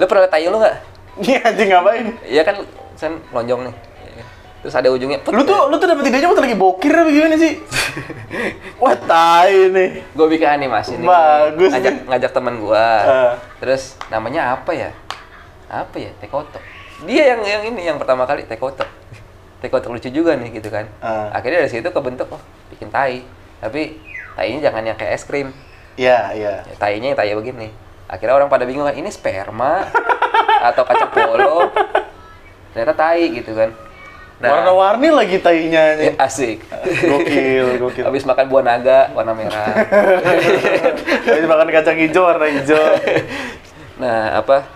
[0.00, 0.76] lu pernah tai lu nggak?
[1.22, 2.56] Iya anjing ngapain Iya kan,
[2.98, 3.74] kan lonjong nih.
[4.64, 5.20] Terus ada ujungnya.
[5.28, 7.60] lu tuh lu tuh dapet idenya waktu lagi bokir apa gimana sih
[8.80, 11.04] wah tai nih gue bikin animasi nih.
[11.04, 12.04] Bagus ngajak nih.
[12.08, 12.88] ngajak teman gua.
[13.04, 13.32] Ah.
[13.60, 14.96] Terus namanya apa ya?
[15.68, 16.08] Apa ya?
[16.16, 16.64] Tekotok.
[17.04, 18.88] Dia yang yang ini yang pertama kali Tekotok.
[19.60, 20.88] Tekotok lucu juga nih gitu kan.
[21.04, 21.28] Ah.
[21.36, 22.40] Akhirnya dari situ kebentuk oh,
[22.72, 23.20] bikin tai.
[23.60, 24.00] Tapi
[24.32, 25.52] tainya jangan yang kayak es krim.
[26.00, 27.68] iya iya Ya, tainya yang tai begini.
[28.08, 29.84] Akhirnya orang pada bingung kan, ini sperma
[30.72, 31.68] atau kacang polo?
[32.72, 33.72] Ternyata tai gitu kan.
[34.44, 34.60] Nah.
[34.60, 35.96] Warna-warni lagi tainya.
[35.96, 36.60] Ya, asik.
[37.08, 38.04] Gokil, gokil.
[38.04, 39.72] Habis makan buah naga warna merah.
[41.32, 42.84] Habis makan kacang hijau warna hijau.
[43.96, 44.68] nah, apa?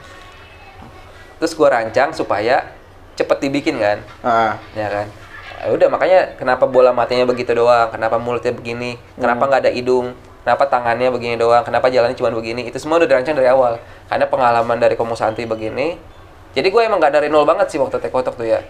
[1.37, 2.73] Terus gua rancang supaya
[3.21, 4.01] cepet dibikin kan.
[4.25, 5.07] Ah, ya kan
[5.59, 10.15] Ya udah makanya kenapa bola matanya begitu doang kenapa mulutnya begini kenapa nggak ada hidung
[10.47, 14.31] kenapa tangannya begini doang kenapa jalannya cuma begini itu semua udah dirancang dari awal karena
[14.31, 15.99] pengalaman dari Komo Santi begini
[16.55, 18.63] jadi gue emang nggak dari nol banget sih waktu tekotok tuh ya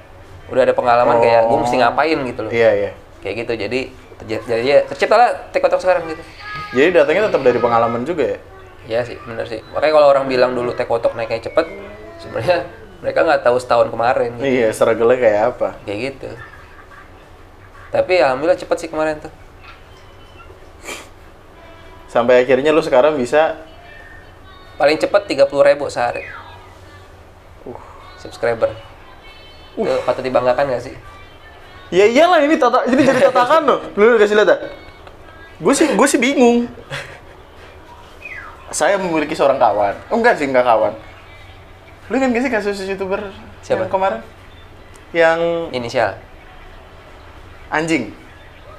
[0.48, 2.52] udah ada pengalaman kayak gue mesti ngapain gitu loh.
[2.52, 2.90] Iya iya.
[3.18, 3.80] kayak gitu jadi
[4.26, 6.22] jadi ya terciptalah tekotok sekarang gitu.
[6.74, 8.38] Jadi datangnya tetap dari pengalaman juga ya.
[8.88, 9.60] ya sih bener sih.
[9.70, 11.66] Makanya kalau orang bilang dulu tekotok naiknya cepet
[12.18, 12.66] sebenarnya
[13.04, 14.46] mereka nggak tahu setahun kemarin gitu.
[14.48, 15.68] Iya, struggle-nya kayak apa?
[15.86, 16.30] kayak gitu.
[17.94, 19.32] Tapi alhamdulillah cepet sih kemarin tuh.
[22.08, 23.60] Sampai akhirnya lu sekarang bisa?
[24.80, 26.24] Paling cepet 30.000 ribu sehari.
[28.18, 28.87] Subscriber
[29.78, 30.94] itu patut dibanggakan gak sih
[31.88, 33.80] Ya iyalah ini tata ini jadi tatakan loh.
[33.96, 34.60] Lu kasih lihat dah.
[35.56, 36.68] Gue sih gue sih bingung.
[38.68, 39.96] Saya memiliki seorang kawan.
[40.12, 40.92] Oh enggak sih enggak kawan.
[42.12, 43.32] Lu kan gak sih kasus youtuber
[43.64, 43.88] Siapa?
[43.88, 44.20] yang kemarin?
[45.16, 45.40] Yang
[45.72, 46.12] inisial
[47.72, 48.12] anjing.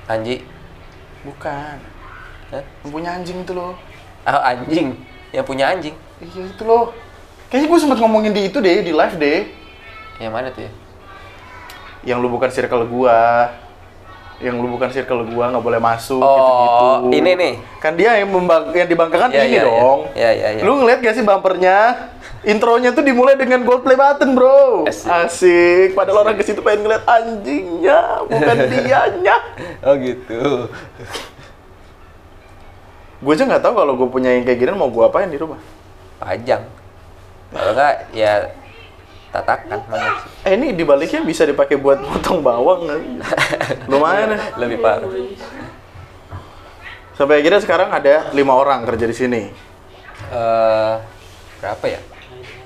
[0.06, 0.42] Anji
[1.26, 1.78] Bukan.
[2.54, 2.64] Hah?
[2.86, 3.74] Yang punya anjing itu loh.
[4.26, 4.94] ah anjing
[5.34, 6.94] yang punya anjing Iya itu loh.
[7.50, 9.50] Kayaknya gue sempet ngomongin di itu deh, di live deh.
[10.22, 10.72] yang mana tuh ya
[12.02, 13.52] Yang lu bukan circle gua.
[14.40, 16.40] Yang lu bukan circle gua nggak boleh masuk Oh,
[17.04, 17.12] gitu-gitu.
[17.14, 17.54] ini nih.
[17.78, 19.64] Kan dia yang membang yang dibanggakan Iya, ini iya, iya.
[19.66, 20.00] dong.
[20.14, 20.62] Iya, iya, iya.
[20.64, 21.78] Lu ngeliat gak sih bumpernya?
[22.42, 24.88] Intronya tuh dimulai dengan gold play button, bro.
[24.88, 25.12] Asik.
[25.12, 25.90] Asik.
[25.92, 29.36] Padahal orang ke situ pengen ngeliat anjingnya, bukan dianya.
[29.82, 30.72] oh gitu
[33.20, 35.60] Gue aja nggak tahu kalau gue punya yang kayak gini mau gue apain di rumah.
[36.16, 36.64] pajang
[37.50, 38.52] kalau enggak ya
[39.30, 43.04] tatakan sih Eh ini dibaliknya bisa dipakai buat potong bawang sih?
[43.92, 44.40] Lumayan ya.
[44.58, 45.06] lebih parah
[47.14, 49.42] Sampai akhirnya sekarang ada lima orang kerja di sini.
[50.32, 50.94] eh
[51.60, 52.00] berapa ya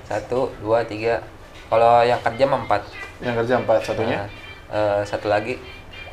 [0.06, 1.26] satu dua tiga
[1.74, 2.82] kalau yang kerja empat
[3.24, 4.20] Yang kerja empat satunya.
[4.70, 5.58] Nah, eh, satu lagi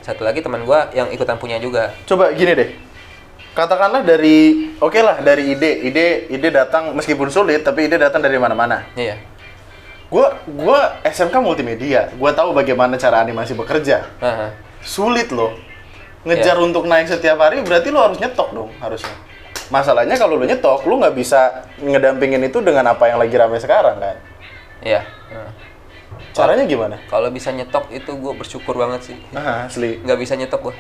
[0.01, 2.71] satu lagi teman gua yang ikutan punya juga Coba gini deh.
[3.53, 8.41] Katakanlah dari oke lah dari ide, ide ide datang meskipun sulit tapi ide datang dari
[8.41, 8.89] mana-mana.
[8.97, 9.21] iya
[10.11, 12.11] Gua gua SMK multimedia.
[12.15, 14.03] Gua tahu bagaimana cara animasi bekerja.
[14.19, 14.51] Heeh.
[14.81, 15.55] Sulit loh.
[16.21, 16.63] Ngejar Iya.
[16.63, 19.15] untuk naik setiap hari berarti lo harus nyetok dong harusnya.
[19.71, 23.97] Masalahnya kalau lo nyetok, lo nggak bisa ngedampingin itu dengan apa yang lagi rame sekarang
[23.97, 24.17] kan.
[24.81, 25.51] iya Heeh.
[26.31, 26.97] Caranya gimana?
[27.07, 30.01] kalau bisa nyetok itu gue bersyukur banget sih Nah, asli.
[30.01, 30.75] nggak bisa nyetok gue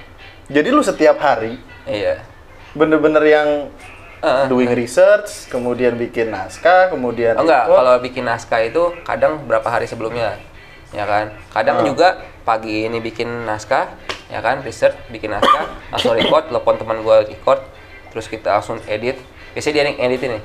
[0.51, 2.21] Jadi lu setiap hari iya
[2.73, 3.49] bener-bener yang
[4.20, 4.44] Heeh.
[4.52, 9.88] doing research, kemudian bikin naskah, kemudian Oh enggak, kalau bikin naskah itu kadang berapa hari
[9.88, 10.37] sebelumnya,
[10.92, 11.33] ya kan?
[11.48, 11.85] Kadang Ah.
[11.88, 12.09] juga
[12.44, 13.88] pagi ini bikin naskah,
[14.28, 14.61] ya kan?
[14.61, 17.64] Research, bikin naskah, langsung record, telepon teman gua record,
[18.12, 19.16] terus kita langsung edit.
[19.56, 20.38] Biasanya dia yang edit ini,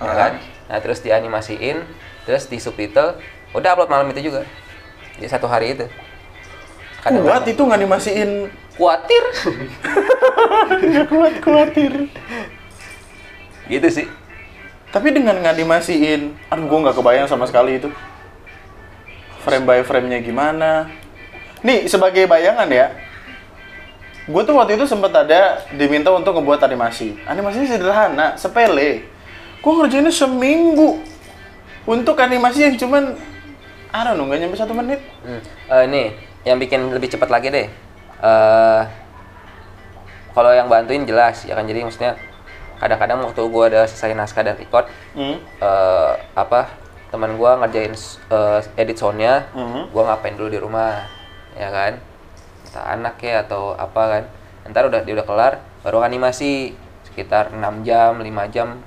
[0.00, 0.16] ya Ah.
[0.16, 0.32] kan?
[0.72, 1.76] Nah terus dianimasiin,
[2.24, 3.20] terus di subtitle,
[3.52, 4.48] udah upload malam itu juga.
[5.20, 5.84] Jadi satu hari itu.
[7.00, 8.30] Kadang kuat itu nganimasiin
[8.76, 9.24] kuatir,
[11.12, 12.08] kuat kuatir.
[13.70, 14.06] Gitu sih.
[14.90, 17.86] Tapi dengan nganimasiin, aduh gua nggak kebayang sama sekali itu.
[19.46, 20.90] Frame by frame-nya gimana?
[21.62, 22.92] Nih sebagai bayangan ya,
[24.28, 27.16] gue tuh waktu itu sempat ada diminta untuk ngebuat animasi.
[27.24, 29.04] Animasinya sederhana, sepele.
[29.60, 31.00] Gue ngerjainnya seminggu
[31.84, 33.16] untuk animasi yang cuman,
[33.92, 35.00] I don't know, nggak nyampe satu menit.
[35.24, 35.40] Hmm.
[35.68, 36.06] Eh, nih,
[36.48, 37.68] yang bikin lebih cepat lagi deh.
[38.20, 38.82] eh
[40.30, 42.14] kalau yang bantuin jelas, ya kan jadi maksudnya
[42.80, 45.36] kadang-kadang waktu gua ada selesai naskah dan record, Hmm.
[45.60, 46.72] eh apa
[47.08, 47.92] teman gua ngerjain
[48.26, 49.92] eh, edit soundnya, Mhm.
[49.92, 51.04] gua ngapain dulu di rumah,
[51.52, 52.00] ya kan?
[52.64, 54.22] Entah anak ya atau apa kan.
[54.66, 58.78] Ntar udah dia udah kelar, baru animasi sekitar 6 jam, 5 jam,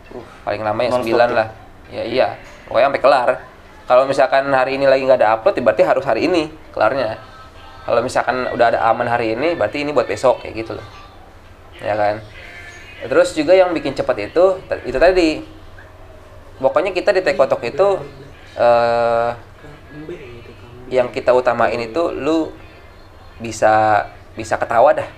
[0.41, 1.37] paling lama ya Non-stop 9 tuh.
[1.37, 1.47] lah.
[1.91, 2.27] Ya iya,
[2.65, 3.29] pokoknya sampai kelar.
[3.83, 7.19] Kalau misalkan hari ini lagi nggak ada upload, ya berarti harus hari ini kelarnya.
[7.83, 10.87] Kalau misalkan udah ada aman hari ini, berarti ini buat besok kayak gitu loh.
[11.83, 12.23] Ya kan?
[13.03, 14.45] Terus juga yang bikin cepat itu
[14.83, 15.29] itu tadi.
[16.57, 17.87] Pokoknya kita di Tekotok itu
[18.53, 19.29] eh
[20.89, 22.53] yang kita utamain itu lu
[23.37, 25.09] bisa bisa ketawa dah.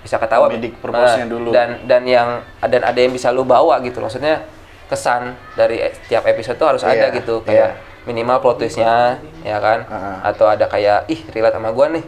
[0.00, 0.48] Bisa ketawa.
[0.52, 1.48] Purpose-nya Nah, dulu.
[1.52, 2.28] Dan dan yang
[2.60, 4.00] dan ada yang bisa lu bawa gitu.
[4.00, 4.44] Maksudnya
[4.84, 7.48] kesan dari e- tiap episode tuh harus ada Iya, gitu iya.
[7.48, 7.70] kayak
[8.04, 10.20] minimal plot twist-nya ya kan Ah.
[10.28, 12.04] atau ada kayak ih relate sama gua nih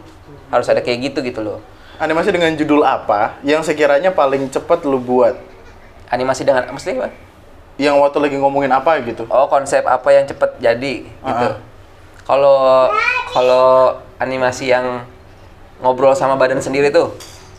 [0.53, 1.57] harus ada kayak gitu gitu loh
[1.97, 5.33] Animasi dengan judul apa yang sekiranya paling cepat lu buat?
[6.07, 7.09] animasi dengan maksudnya apa?
[7.75, 9.27] Yang waktu lagi ngomongin apa gitu?
[9.27, 11.47] Oh konsep apa yang cepet jadi gitu.
[11.51, 11.59] Ah.
[12.23, 12.87] Kalau
[13.29, 13.67] kalau
[14.17, 15.03] animasi yang
[15.83, 17.11] ngobrol sama badan sendiri tuh.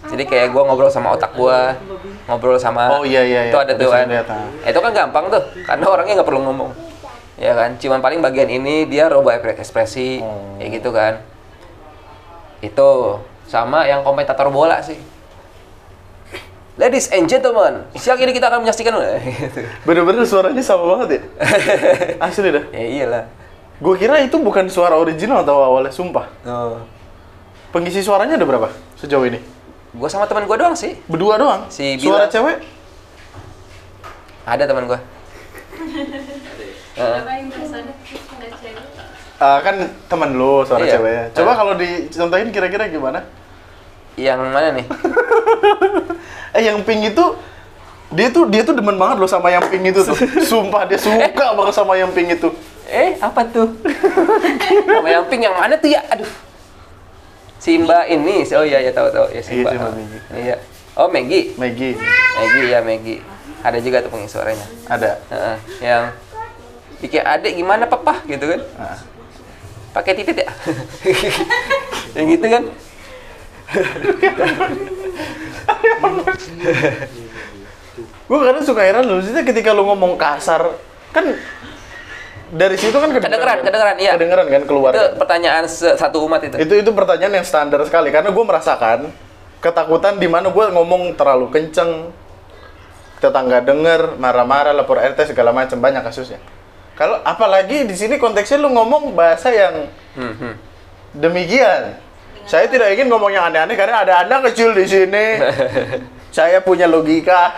[0.08, 1.76] Jadi kayak gua ngobrol sama otak gua,
[2.24, 3.64] ngobrol sama Oh, iya, iya, itu iya.
[3.68, 4.06] ada tuh kan.
[4.08, 4.48] ah.
[4.64, 6.70] Itu kan gampang tuh, karena orangnya nggak perlu ngomong.
[7.36, 10.56] Ya kan, cuman paling bagian ini dia epre- ekspresi, Oh.
[10.56, 11.20] kayak gitu kan.
[12.64, 15.00] Itu sama yang komentator bola sih.
[16.78, 19.02] Ladies and gentlemen, siang ini kita akan menyaksikan gitu.
[19.88, 21.20] Bener-bener suaranya sama banget ya?
[22.30, 22.64] Asli dah.
[22.70, 23.24] Ya iyalah.
[23.82, 26.30] Gue kira itu bukan suara original atau awalnya, sumpah.
[26.46, 26.78] Oh.
[27.74, 29.42] Pengisi suaranya ada berapa sejauh ini?
[29.90, 30.94] Gua sama teman gua doang sih.
[31.10, 31.66] Berdua doang?
[31.66, 32.30] Si Suara Bila.
[32.30, 32.56] cewek?
[34.46, 34.98] Ada teman gua.
[36.98, 37.20] Heeh.
[39.38, 39.74] Ah, kan
[40.10, 40.98] teman lu suara Iya.
[40.98, 41.24] ceweknya.
[41.34, 41.56] Coba Ah.
[41.56, 43.22] kalau dicontohin kira-kira gimana?
[44.18, 44.86] Yang mana nih?
[46.48, 47.24] Eh yang pink itu
[48.08, 50.16] dia tuh dia tuh demen banget loh sama yang pink itu tuh.
[50.50, 52.48] Sumpah dia suka banget sama yang pink itu.
[52.88, 53.68] Eh, apa tuh?
[54.88, 56.00] Sama yang pink yang mana tuh ya?
[56.08, 56.24] Aduh.
[57.60, 59.72] Si Mbak ini, oh iya ya tahu tahu ya si Iya, Mbak.
[59.72, 60.20] si Mbak Maggie.
[60.40, 60.56] Iya.
[60.96, 61.44] Oh, Maggie.
[61.60, 61.94] Maggie
[62.32, 63.20] Maggie ya Maggie.
[63.60, 64.64] Ada juga tuh pengisi suaranya.
[64.88, 65.20] ada.
[65.28, 66.02] Heeh, yang
[66.98, 68.60] bikin adik gimana papa gitu kan?
[68.80, 68.98] Ah.
[69.92, 70.48] Pakai titit ya?
[72.16, 72.62] yang gitu kan?
[78.28, 80.76] Gue kadang suka heran loh, maksudnya ketika lu ngomong kasar
[81.12, 81.24] kan
[82.48, 84.16] dari situ kan Kedengeran, kedengeran, iya.
[84.16, 84.92] Kedengeran kan keluar.
[84.96, 85.20] Itu kan?
[85.20, 86.56] pertanyaan satu umat itu.
[86.56, 89.12] itu itu pertanyaan yang standar sekali karena gue merasakan
[89.60, 92.12] ketakutan di mana gue ngomong terlalu kenceng
[93.18, 96.38] tetangga denger marah-marah lapor RT segala macam banyak kasusnya
[96.94, 100.54] kalau apalagi di sini konteksnya lu ngomong bahasa yang Hmm, hmm.
[101.14, 101.94] demikian
[102.48, 105.36] saya tidak ingin ngomong yang aneh-aneh karena ada anak kecil di sini
[106.36, 107.52] saya punya logika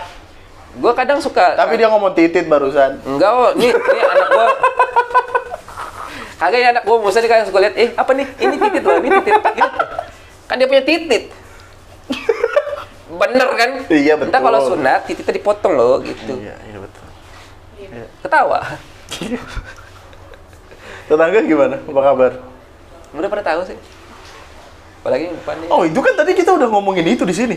[0.71, 4.47] Gue kadang suka tapi dia ngomong titit barusan Enggak, oh, ini, ini anak gua.
[6.39, 8.27] Kagak ya anak gua, musa kayak suka lihat, eh apa nih?
[8.39, 9.35] Ini titit loh, ini titit.
[9.35, 9.79] Gitu.
[10.47, 11.25] Kan dia punya titit.
[13.11, 13.71] Bener kan?
[13.91, 14.31] Iya, betul.
[14.31, 16.39] Ntar kalau sunat, tititnya dipotong loh, gitu.
[16.39, 17.07] iya iya betul
[18.23, 18.63] Ketawa.
[21.11, 22.33] tetangga gimana apa kabar
[23.11, 23.75] Udah pada tahu sih.
[25.01, 25.69] Apalagi yang depan nih.
[25.69, 27.57] Oh itu kan tadi kita udah ngomongin itu di sini.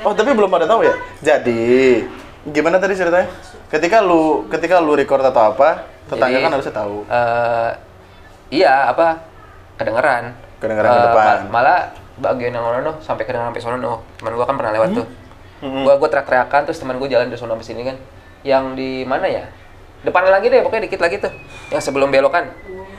[0.00, 0.94] Oh tapi belum pada tahu ya.
[1.18, 2.04] Jadi
[2.46, 3.26] gimana tadi ceritanya?
[3.68, 6.96] Ketika lu ketika lu record atau apa, tetangga Jadi, kan harusnya tahu.
[7.04, 7.70] eh,
[8.50, 9.20] iya, apa?
[9.76, 10.32] Kedengeran.
[10.58, 11.36] Kedengeran ke Eh, depan.
[11.46, 11.78] ma- malah
[12.16, 13.94] bagian yang ono sampai kedengeran sampai sono no.
[14.16, 15.06] Teman gua kan pernah lewat tuh.
[15.60, 15.82] Hmm.
[15.82, 17.96] Gua gua teriak-teriakan terus teman gua jalan dari sono sampai sini kan.
[18.42, 19.44] Yang di mana ya?
[20.06, 21.32] Depan lagi deh, pokoknya dikit lagi tuh.
[21.74, 22.50] Yang sebelum belokan.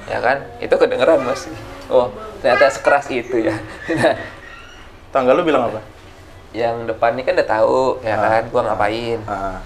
[0.10, 0.44] Ya kan?
[0.60, 1.48] Itu kedengeran, Mas.
[1.88, 2.12] Oh,
[2.44, 3.56] ternyata sekeras itu ya.
[3.90, 4.16] Nah,
[5.10, 5.82] Tangga lu bilang apa?
[6.50, 9.22] yang depan ini kan udah tahu ya kan gua ngapain.
[9.30, 9.62] Ah.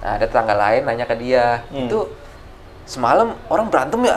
[0.00, 1.88] Nah, ada tetangga lain nanya ke dia, Hmm.
[1.88, 2.08] itu
[2.88, 4.16] semalam orang berantem ya?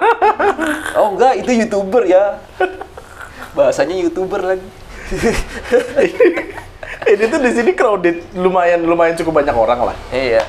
[1.00, 2.40] oh enggak, itu youtuber ya.
[3.52, 4.68] Bahasanya youtuber lagi.
[7.04, 9.96] Ini tuh di sini crowded, lumayan lumayan cukup banyak orang lah.
[10.08, 10.40] Iya.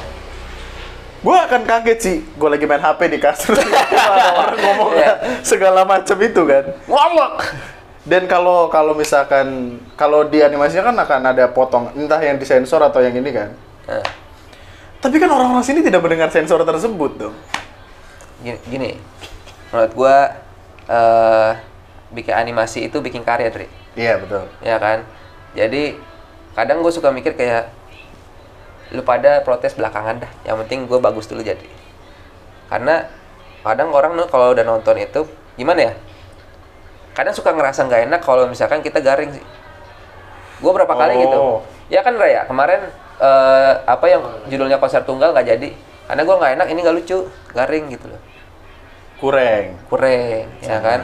[1.26, 5.14] Gue akan kaget sih, gue lagi main HP di kasur, ada orang ngomong Iya.
[5.42, 6.64] segala macam itu kan.
[6.86, 7.34] Ngomong.
[8.06, 9.48] Dan kalau kalau misalkan
[9.98, 13.50] kalau di animasinya kan akan ada potong, entah yang disensor atau yang ini kan.
[13.90, 14.06] Nah,
[15.02, 17.36] Tapi kan orang-orang sini tidak mendengar sensor tersebut dong.
[18.40, 18.92] gini, gini.
[19.70, 20.18] Menurut gua
[20.86, 21.52] eh
[22.14, 23.66] bikin animasi itu bikin karya, Tri.
[23.98, 24.46] Iya betul.
[24.62, 25.02] Ya kan?
[25.58, 25.98] Jadi
[26.54, 27.74] kadang gue suka mikir kayak
[28.94, 30.32] lu pada protes belakangan dah.
[30.46, 31.66] Yang penting gue bagus dulu jadi.
[32.70, 33.06] Karena
[33.66, 35.94] kadang orang kalau udah nonton itu gimana ya?
[37.16, 39.46] Kadang suka ngerasa nggak enak kalau misalkan kita garing sih.
[40.60, 41.22] Gue berapa kali Oh.
[41.24, 41.38] gitu.
[41.90, 45.70] Ya kan Raya, kemarin eh, apa yang judulnya konser tunggal nggak jadi.
[46.06, 47.18] Karena gue nggak enak, ini nggak lucu,
[47.56, 48.22] garing gitu loh
[49.16, 49.80] Kurang.
[49.88, 50.84] kurang ya Sama.
[50.84, 51.00] kan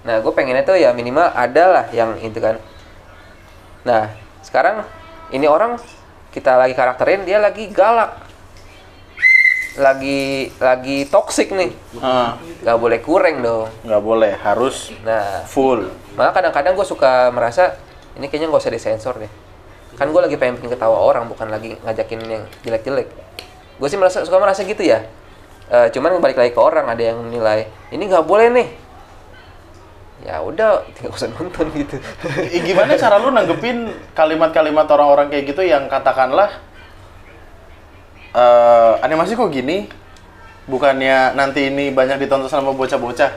[0.00, 2.56] nah gue pengennya tuh ya minimal ada lah yang itu kan
[3.84, 4.08] nah
[4.40, 4.80] sekarang
[5.28, 5.76] ini orang
[6.30, 8.30] kita lagi karakterin dia lagi galak.
[9.78, 11.70] Lagi lagi toxic nih.
[12.02, 12.34] Ah,
[12.66, 13.70] nggak boleh kurang dong.
[13.86, 15.46] Nggak boleh, harus nah.
[15.46, 15.86] full.
[16.18, 17.78] malah kadang-kadang gue suka merasa
[18.18, 19.30] ini kayaknya nggak usah disensor deh.
[19.94, 23.08] Kan gue lagi pengen bikin ketawa orang bukan lagi ngajakin yang jelek-jelek.
[23.78, 25.06] Gue sih merasa suka merasa gitu ya.
[25.70, 28.68] Eh, cuman balik lagi ke orang ada yang nilai ini nggak boleh nih
[30.20, 31.96] ya udah tinggal usah nonton gitu
[32.52, 36.50] Eh, Gimana cara lu nanggepin kalimat-kalimat orang-orang kayak gitu yang katakanlah
[38.30, 39.90] eh animasi kok gini?
[40.64, 43.30] Bukannya nanti ini banyak ditonton sama bocah-bocah?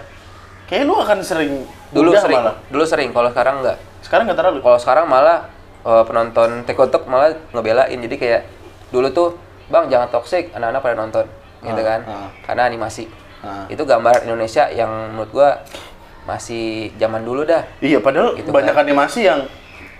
[0.69, 2.55] Kayak lu akan sering dulu sering malah.
[2.67, 4.59] dulu sering kalau sekarang nggak Sekarang nggak terlalu.
[4.61, 5.49] kalau sekarang malah
[5.81, 8.41] eh, penonton tekotok malah ngebelain jadi kayak
[8.89, 9.29] dulu tuh
[9.65, 11.25] bang jangan toxic anak-anak pada nonton
[11.59, 12.29] gitu Ah, kan ah.
[12.43, 13.07] karena animasi
[13.41, 13.65] Ah.
[13.67, 15.49] itu gambar Indonesia yang menurut gua
[16.23, 18.83] masih zaman dulu dah Iya, padahal Gitu banyak kan.
[18.83, 19.43] animasi yang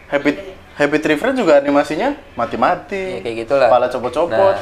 [0.08, 0.32] Happy
[0.74, 3.18] Happy Tree Friends juga animasinya mati-mati.
[3.18, 3.68] Ya, kayak gitulah.
[3.70, 4.56] Kepala copot-copot.
[4.56, 4.58] Nah,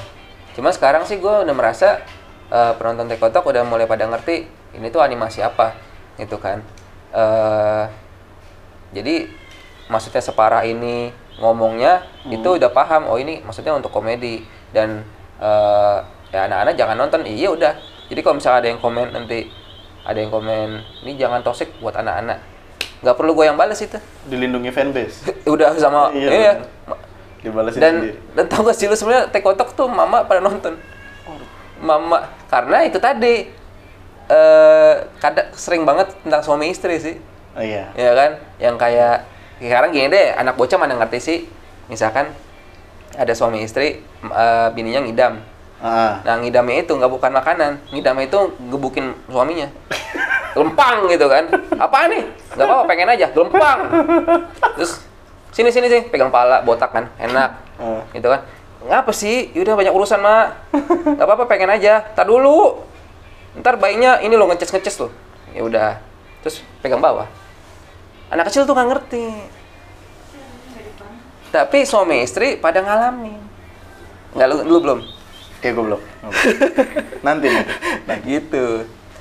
[0.51, 2.03] cuma sekarang sih gue udah merasa
[2.47, 4.43] eh, penonton Tekotok udah mulai pada ngerti
[4.73, 5.71] ini tuh animasi apa,
[6.15, 6.59] gitu kan.
[7.11, 7.83] eh
[8.91, 9.27] jadi
[9.87, 12.35] maksudnya separah ini ngomongnya Hmm.
[12.35, 13.07] itu udah paham.
[13.07, 15.03] Oh ini maksudnya untuk komedi dan
[15.39, 15.97] eh,
[16.31, 17.23] ya anak-anak jangan nonton.
[17.23, 17.73] Iya udah.
[18.07, 19.47] Jadi kalau misalnya ada yang komen nanti
[20.01, 20.69] ada yang komen
[21.03, 22.39] ini jangan toxic buat anak-anak.
[23.01, 23.97] nggak perlu gue yang balas itu.
[24.29, 25.25] Dilindungi fanbase.
[25.53, 26.53] Udah sama Iya, iya.
[27.41, 28.17] Dibalesin dan sendiri.
[28.37, 30.77] dan tau gak sih lu sebenarnya tekotok tuh mama pada nonton
[31.81, 33.49] mama karena itu tadi
[34.29, 37.17] eh kadang sering banget tentang suami istri sih
[37.51, 37.89] Oh iya.
[37.97, 38.31] ya kan
[38.61, 39.25] yang kayak
[39.57, 41.37] sekarang gini deh anak bocah mana ngerti sih
[41.89, 42.29] misalkan
[43.17, 45.41] ada suami istri eh, bininya ngidam
[45.81, 47.81] Ah, nah ngidamnya itu nggak bukan makanan.
[47.89, 49.65] Ngidamnya itu gebukin suaminya.
[50.53, 51.49] Lempang gitu kan.
[51.73, 52.21] Apa nih?
[52.53, 53.27] Nggak apa-apa pengen aja.
[53.33, 53.79] Lempang.
[54.77, 55.01] Terus
[55.49, 57.09] sini sini sih pegang pala botak kan.
[57.17, 57.49] Enak.
[57.81, 58.05] Ah.
[58.13, 58.45] gitu kan.
[58.85, 59.49] Ngapa sih?
[59.57, 60.69] Yaudah banyak urusan mak
[61.17, 62.05] nggak apa-apa pengen aja.
[62.13, 62.85] Tar dulu.
[63.57, 65.09] Ntar bayinya ini lo ngeces ngeces lo
[65.57, 65.97] ya udah.
[66.45, 67.25] Terus pegang bawah.
[68.29, 69.25] Anak kecil tuh nggak ngerti.
[71.49, 73.41] Tapi suami istri pada ngalamin.
[74.37, 74.99] Nggak lu, lu belum
[75.61, 76.01] Gue belum.
[77.21, 77.65] Nanti nih.
[78.09, 78.65] nah gitu.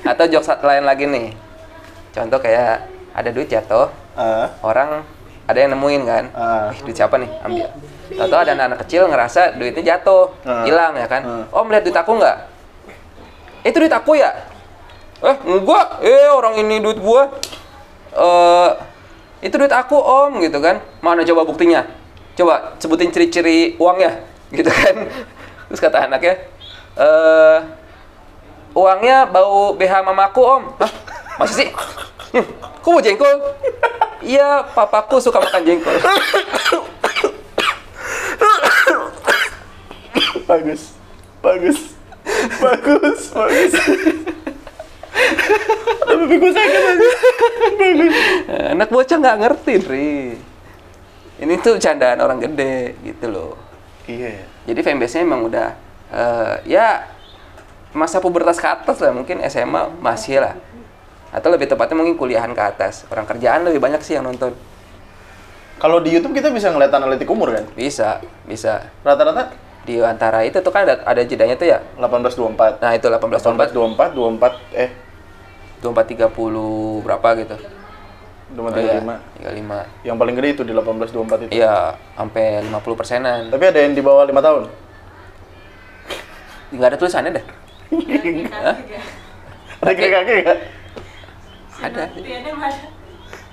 [0.00, 1.36] Atau jokes lain lagi nih.
[2.16, 5.04] Contoh kayak ada duit jatuh Ah, orang
[5.46, 6.24] ada yang nemuin kan.
[6.34, 6.72] Ah.
[6.74, 7.30] Ih, duit siapa nih?
[7.44, 7.68] Ambil.
[8.18, 10.64] Atau ada anak-anak kecil ngerasa duitnya jatuh Ah.
[10.64, 11.22] hilang ya kan?
[11.22, 11.44] Ah.
[11.60, 12.36] om lihat duit aku nggak?
[13.62, 14.32] Itu duit aku ya?
[15.20, 15.86] Eh enggak.
[16.00, 17.28] Eh orang ini duit gua.
[18.16, 18.70] Eh
[19.44, 20.80] itu duit aku om gitu kan?
[21.04, 21.84] Mana coba buktinya?
[22.34, 25.06] Coba sebutin ciri-ciri uangnya gitu kan
[25.70, 26.34] terus kata anaknya
[26.98, 27.58] eh
[28.74, 30.90] uangnya bau BH mamaku om Hah?
[31.38, 31.70] masa sih
[32.30, 32.46] Hmm,
[32.78, 33.34] kok mau jengkol
[34.22, 35.94] iya papaku suka makan jengkol
[40.46, 40.94] bagus.
[41.40, 41.78] Bagus.
[42.58, 43.72] Bagus, bagus.
[46.04, 47.08] Tapi gue sakit aja.
[47.78, 48.14] Bagus.
[48.70, 50.12] anak bocah nggak ngerti Dri
[51.40, 53.54] ini tuh candaan orang gede gitu loh
[54.04, 54.42] Iya.
[54.42, 54.44] ya.
[54.70, 55.68] Jadi fanbase-nya emang udah
[56.14, 57.10] eh, ya
[57.90, 60.54] masa pubertas ke atas lah mungkin SMA masih lah.
[61.34, 63.06] Atau lebih tepatnya mungkin kuliahan ke atas.
[63.10, 64.54] Orang kerjaan lebih banyak sih yang nonton.
[65.82, 67.66] Kalau di YouTube kita bisa ngeliat analitik umur kan?
[67.74, 68.94] bisa bisa.
[69.02, 69.50] Rata-rata?
[69.82, 71.82] Di antara itu tuh kan ada, ada jedanya tuh ya.
[71.98, 72.78] 1824.
[72.78, 74.90] nah itu 18 24 24, 24, eh.
[75.80, 77.79] 24 30 berapa gitu
[78.50, 78.66] 25.
[78.66, 78.98] Oh, iya,
[79.54, 81.50] 35 Yang paling gede itu di 1824 itu.
[81.54, 81.74] iya
[82.12, 84.62] sampai 50 persenan Tapi ada yang di bawah 5 tahun.
[86.70, 87.44] nggak ada tulisannya dah
[89.80, 90.58] Ada kakek-kakek nggak?
[91.80, 92.02] ada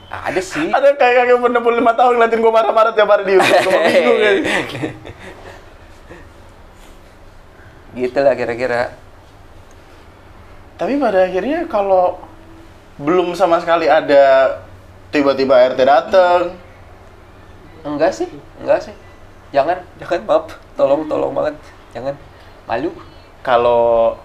[0.07, 3.63] ada sih Ada kakek-kakek umur 65 tahun ngeliatin gue marah-marah tiap hari di YouTube.
[3.63, 4.35] Gue bingung kan.
[7.93, 8.81] gitu lah kira-kira
[10.75, 12.21] Tapi pada akhirnya kalau
[12.97, 14.57] belum sama sekali ada
[15.13, 16.55] tiba-tiba RT datang,
[17.83, 18.29] enggak sih
[18.59, 18.95] enggak sih.
[19.55, 20.45] Jangan jangan maaf.
[20.75, 21.55] Tolong tolong banget.
[21.95, 22.15] Jangan.
[22.67, 22.91] Malu.
[23.41, 24.15] Kalau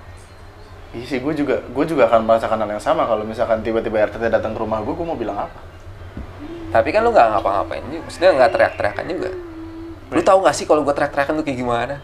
[0.92, 3.08] Iya sih, gue juga, gue juga akan merasakan hal yang sama.
[3.08, 5.72] Kalau misalkan tiba-tiba RT datang ke rumah gue, gue mau bilang apa?
[6.72, 8.02] tapi kan lu nggak ngapa-ngapain juga.
[8.08, 9.30] Maksudnya nggak teriak-teriakan juga.
[10.08, 11.94] Lu tahu nggak sih kalau gua teriak-teriakan tuh kayak gimana?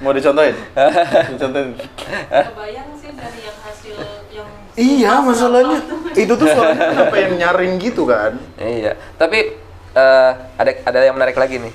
[0.00, 0.56] Mau dicontohin?
[1.36, 1.70] dicontohin.
[1.76, 3.96] Kebayang sih dari yang hasil
[4.32, 5.78] yang Iya, masalahnya
[6.18, 8.32] itu tuh suaranya kenapa yang nyaring gitu kan?
[8.56, 9.52] iya tapi
[9.92, 11.74] eh, ada ada yang menarik lagi nih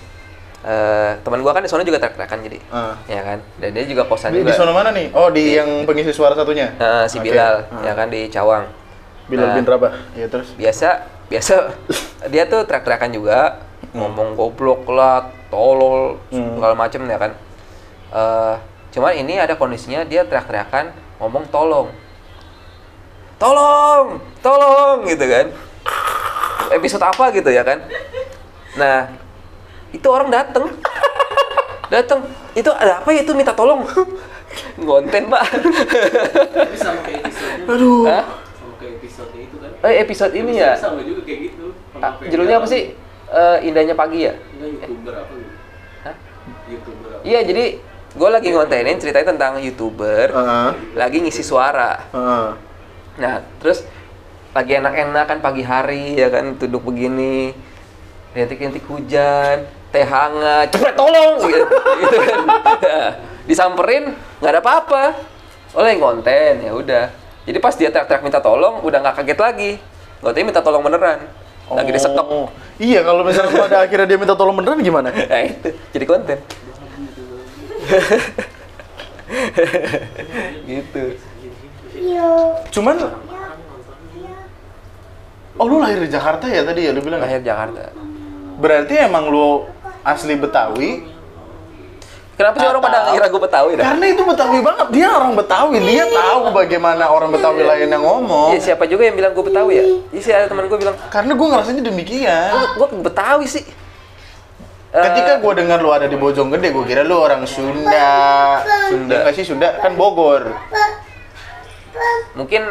[0.62, 2.94] Eh, teman gua kan di sana juga teriak-teriakan jadi Ah.
[3.08, 5.10] ya kan dan dia juga kosan Di, juga di sono mana nih?
[5.10, 6.70] Oh, di yang pengisi suara satunya?
[6.72, 7.34] Eh, si Oke.
[7.34, 7.82] Bilal Ah.
[7.82, 8.70] ya kan di Cawang
[9.26, 9.56] Bilal Nah.
[9.56, 9.94] bin Rabah.
[10.14, 10.54] Iya terus.
[10.54, 11.54] biasa biasa
[12.34, 13.58] dia tuh teriak-teriakan juga
[13.92, 16.54] ngomong goblok lah tolol Hmm.
[16.54, 17.32] segala macem ya kan
[18.12, 18.56] Eh,
[18.92, 21.90] cuman ini ada kondisinya dia teriak-teriakan ngomong tolong
[23.42, 25.46] tolong tolong gitu kan
[26.72, 27.82] episode apa gitu ya kan
[28.74, 29.10] nah
[29.92, 30.70] itu orang dateng
[31.90, 32.24] dateng
[32.54, 33.84] itu ada apa ya itu minta tolong
[34.78, 38.04] ngonten pak Tapi sama kayak episode Aduh.
[38.06, 38.24] Hah?
[38.52, 39.72] sama kayak episode itu kan.
[39.82, 41.66] eh episode ini ya Sama juga kayak gitu.
[41.98, 42.84] Ah, judulnya apa sih
[43.32, 45.54] Eh, indahnya pagi ya Enggak youtuber apa gitu?
[46.04, 46.16] Hah?
[46.68, 47.24] Youtuber apa?
[47.24, 47.64] Iya, jadi
[48.12, 50.70] gue lagi ngontenin ceritanya tentang youtuber Heeh.
[50.94, 52.12] lagi ngisi suara.
[52.12, 52.48] Heeh.
[53.20, 53.84] Nah, terus
[54.52, 57.56] lagi enak-enak kan pagi hari ya kan duduk begini,
[58.36, 61.66] rintik-rintik hujan, teh hangat, cepet tolong gitu,
[62.04, 62.40] gitu kan.
[62.80, 63.10] Nah,
[63.50, 65.04] disamperin nggak ada apa-apa.
[65.76, 67.06] Oleh konten ya udah.
[67.48, 69.74] Jadi pas dia teriak-teriak minta tolong, udah nggak kaget lagi.
[70.22, 71.18] nggak minta tolong beneran
[71.72, 72.52] lagi Oh.
[72.82, 75.10] Iya, kalau misalnya pada akhirnya dia minta tolong beneran gimana?
[75.14, 76.38] nah itu jadi konten
[80.68, 81.04] gitu
[82.72, 82.96] Cuman
[85.56, 87.22] Oh, lu lahir di Jakarta ya tadi ya lu bilang?
[87.22, 87.28] ya?
[87.28, 87.94] lahir Jakarta
[88.58, 89.68] Berarti emang lu
[90.02, 91.12] asli Betawi?
[92.32, 94.88] kenapa sih orang pada ngira gue Betawi dah Karena itu Betawi banget.
[94.90, 95.78] Dia orang Betawi.
[95.78, 98.58] Dia tahu bagaimana orang Betawi lainnya ngomong.
[98.58, 99.86] Iya siapa juga yang bilang gue Betawi ya?
[100.10, 102.52] Iya sih ada teman gue bilang Karena gue ngerasanya demikian.
[102.74, 103.62] gue Betawi sih.
[104.92, 108.60] Eh, Ketika gue dengar lu ada di Bojonggede, gue kira lu orang Sunda.
[108.90, 110.50] Sunda nggak sih Sunda kan Bogor.
[112.34, 112.62] Mungkin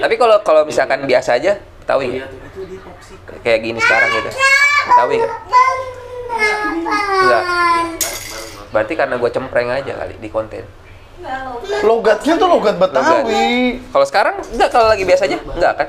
[0.00, 2.30] tapi kalau kalau misalkan biasa aja Betawi nggak?
[3.42, 4.30] kayak gini sekarang gitu
[4.86, 5.34] Betawi nggak?
[7.20, 7.44] Enggak.
[8.70, 10.64] Berarti karena gue cempreng aja kali di konten.
[11.82, 13.76] Logatnya tuh logat Betawi.
[13.90, 15.86] Kalau sekarang enggak kalau lagi biasa aja enggak kan?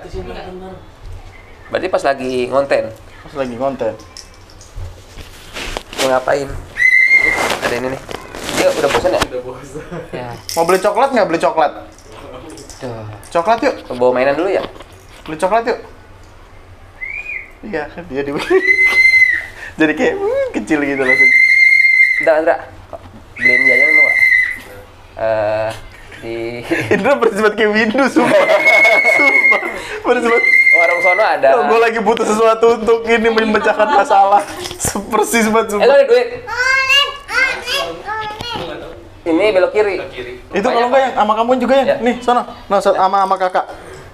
[1.71, 3.93] Berarti pas lagi ngonten Pas lagi konten.
[6.01, 6.49] mau ngapain?
[7.61, 8.01] Ada ini nih.
[8.57, 9.21] Dia udah bosan ya?
[9.21, 9.81] Udah bosan.
[10.09, 10.33] Ya.
[10.57, 11.71] Mau beli coklat nggak beli coklat?
[12.81, 13.05] Duh.
[13.29, 13.75] Coklat yuk.
[13.93, 14.63] Bawa mainan dulu ya?
[15.23, 15.79] Beli coklat yuk.
[17.61, 18.31] Iya, dia di
[19.79, 21.31] Jadi kayak hmm, kecil gitu langsung.
[22.19, 22.55] Indra, Indra.
[23.37, 24.17] Beliin jajan mau nggak?
[25.11, 25.69] Eh,
[26.21, 26.33] di
[26.97, 28.33] Indra bersifat kayak Windu, sumpah.
[29.17, 29.61] sumpah.
[30.01, 30.41] Bersifat,
[30.73, 31.49] warung sono ada.
[31.55, 34.41] oh, gue lagi butuh sesuatu untuk ini memecahkan masalah.
[35.11, 35.85] Persis banget, Eh, sumpah.
[35.85, 36.27] ada duit?
[39.21, 39.95] Ini belok kiri.
[40.09, 40.33] Kiri.
[40.49, 41.85] Itu kalau enggak yang sama kamu juga ya?
[41.85, 41.95] Ya.
[42.01, 42.41] Nih, sono.
[42.41, 43.65] Nah, sama sama kakak.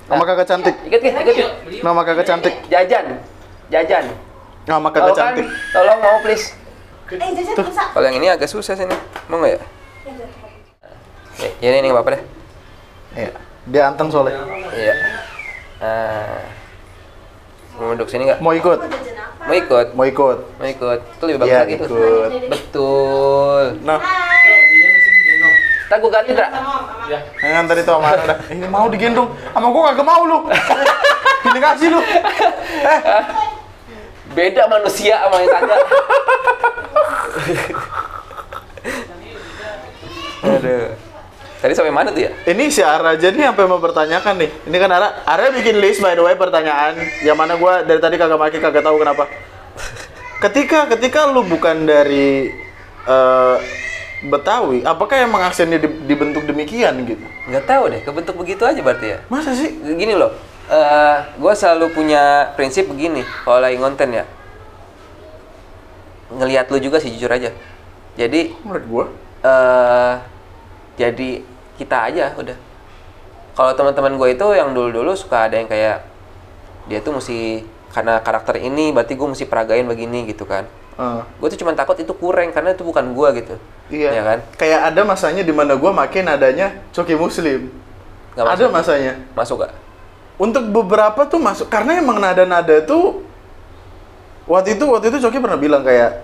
[0.07, 0.75] Sama kakak cantik.
[0.87, 1.51] Ikut, ikut, ikut.
[1.83, 2.53] Nama kakak cantik.
[2.67, 3.05] Jajan.
[3.71, 4.05] Jajan.
[4.67, 5.47] Nama kakak kan, cantik.
[5.71, 6.51] tolong mau please.
[7.07, 7.83] Eh, jajan bisa.
[7.95, 8.95] Kalau yang ini agak susah sini.
[9.31, 9.59] Mau nggak ya?
[11.37, 12.21] Ya, ya ini nggak apa-apa deh.
[13.15, 13.31] Iya.
[13.67, 14.43] Dia anteng soalnya.
[14.75, 14.93] Iya.
[15.77, 16.39] Nah,
[17.79, 18.39] mau duduk sini nggak?
[18.43, 18.79] Mau ikut?
[19.47, 19.87] Mau ikut?
[19.95, 20.37] Mau ikut?
[20.59, 20.99] Mau ikut?
[21.15, 21.87] Itu lebih bagus Iya, lagi tuh.
[21.87, 22.29] ikut.
[22.51, 23.63] Betul.
[23.87, 23.99] Nah,
[25.88, 26.47] Ntar gue ganti, Dra.
[27.39, 28.35] yang tadi tuh sama Anda.
[28.51, 29.31] Ini mau digendong.
[29.55, 30.38] Sama gua kagak mau lu.
[31.47, 31.99] Ini kasih lu.
[32.03, 32.99] Eh,
[34.35, 35.75] Beda manusia sama yang tanda.
[40.43, 40.88] Aduh.
[41.57, 42.31] Tadi sampai mana tuh ya?
[42.45, 44.49] ini si Ara aja nih sampai mempertanyakan nih.
[44.69, 47.01] Ini kan Ara, Ara bikin list by the way pertanyaan.
[47.25, 49.25] Yang mana gua dari tadi kagak maki kagak tahu kenapa.
[50.43, 52.53] Ketika ketika lu bukan dari
[53.09, 53.55] eh,
[54.18, 57.22] Betawi, apakah emang aksennya di- dibentuk demikian gitu?
[57.45, 59.18] Nggak tahu deh, kebentuk begitu aja berarti ya.
[59.30, 59.70] Masa sih?
[59.78, 60.34] Gini loh,
[60.74, 64.26] eh gue selalu punya prinsip begini kalau lagi konten ya.
[66.34, 67.53] Ngelihat lu juga sih jujur aja.
[68.18, 69.05] Jadi Menurut gua.
[69.45, 70.13] eh
[70.97, 71.45] jadi
[71.78, 72.57] kita aja udah.
[73.53, 76.01] Kalau teman-teman gue itu yang dulu-dulu suka ada yang kayak
[76.89, 77.61] dia tuh mesti
[77.93, 80.65] karena karakter ini berarti gue mesti peragain begini gitu kan.
[80.97, 83.55] Eh, Gue tuh cuma takut itu kurang karena itu bukan gue gitu.
[83.93, 84.09] iya.
[84.17, 84.39] Ya kan?
[84.57, 87.69] Kayak ada masanya di mana gua makin adanya coki muslim.
[88.33, 88.69] Ada masuk.
[88.73, 89.13] masanya.
[89.37, 89.73] Masuk gak?
[90.37, 93.25] Untuk beberapa tuh masuk karena emang nada-nada tuh
[94.45, 96.21] waktu itu waktu itu Coki pernah bilang kayak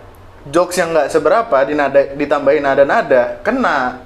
[0.53, 4.05] jokes yang nggak seberapa dinada ditambahin nada-nada kena.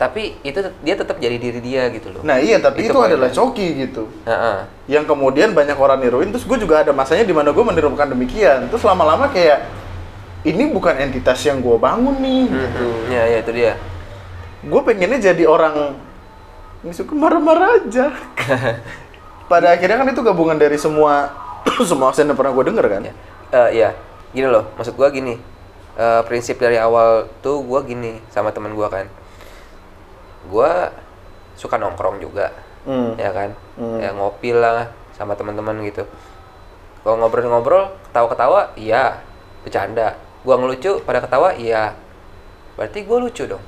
[0.00, 2.24] Tapi itu dia tetap jadi diri dia gitu loh.
[2.24, 4.08] Nah iya tapi itu, Itu adalah Coki gitu.
[4.24, 4.64] Heeh.
[4.88, 8.72] Yang kemudian banyak orang niruin terus gue juga ada masanya di mana gue menirukan demikian.
[8.72, 9.68] Terus lama-lama kayak
[10.48, 12.48] ini bukan entitas yang gue bangun nih.
[12.48, 12.86] gitu.
[12.88, 13.12] Mhm.
[13.12, 13.72] Ya, ya itu dia.
[14.64, 16.00] Gue pengennya jadi orang
[16.96, 18.08] suka marah-marah aja.
[19.52, 21.28] Pada akhirnya kan itu gabungan dari semua
[21.90, 23.02] semua aksen yang pernah gue denger kan.
[23.04, 23.14] Ya.
[23.52, 23.90] Eh, ya,
[24.32, 24.70] gini loh.
[24.80, 25.36] Maksud gua gini.
[25.98, 29.10] Eh, prinsip dari awal tuh gua gini sama teman gua kan.
[30.48, 30.88] Gua
[31.52, 32.54] suka nongkrong juga,
[32.88, 33.12] Hmm.
[33.20, 33.52] ya kan?
[33.76, 34.00] Hmm.
[34.00, 36.08] Ya ngopi lah sama teman-teman gitu.
[37.00, 39.20] Kalau ngobrol-ngobrol, ketawa-ketawa, iya.
[39.60, 40.16] Bercanda.
[40.40, 41.92] Gua ngelucu, pada ketawa, iya.
[42.76, 43.60] Berarti gua lucu dong.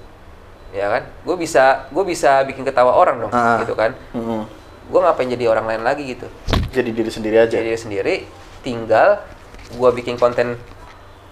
[0.72, 1.04] Ya kan?
[1.20, 3.60] Gue bisa gue bisa bikin ketawa orang dong, Ah.
[3.60, 3.92] gitu kan?
[4.16, 4.48] Mm-mm.
[4.88, 6.24] Gue ngapain jadi orang lain lagi gitu?
[6.72, 7.52] Jadi diri sendiri aja.
[7.52, 8.14] jadi diri sendiri
[8.64, 9.20] tinggal
[9.76, 10.56] gua bikin konten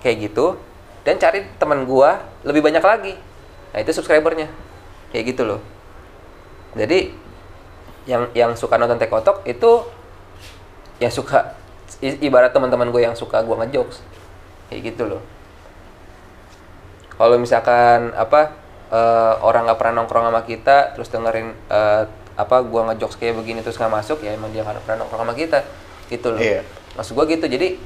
[0.05, 0.61] kayak gitu
[1.01, 3.15] dan cari teman gua lebih banyak lagi
[3.71, 4.51] nah itu subscribernya
[5.11, 5.61] kayak gitu loh.
[6.75, 7.11] Jadi
[8.09, 9.85] yang yang suka nonton tekotok itu
[11.03, 11.55] yang suka
[12.01, 14.01] i- ibarat teman-teman gue yang suka gua ngejokes.
[14.71, 15.23] Kayak gitu loh.
[17.19, 18.55] Kalau misalkan apa
[18.91, 22.03] eh, orang nggak pernah nongkrong sama kita terus dengerin eh,
[22.39, 25.35] apa gua ngejokes kayak begini terus nggak masuk ya emang dia nggak pernah nongkrong sama
[25.37, 25.67] kita.
[26.09, 26.41] Gitu loh.
[26.41, 26.63] Iya.
[26.97, 27.47] maksud gua gitu.
[27.47, 27.79] Jadi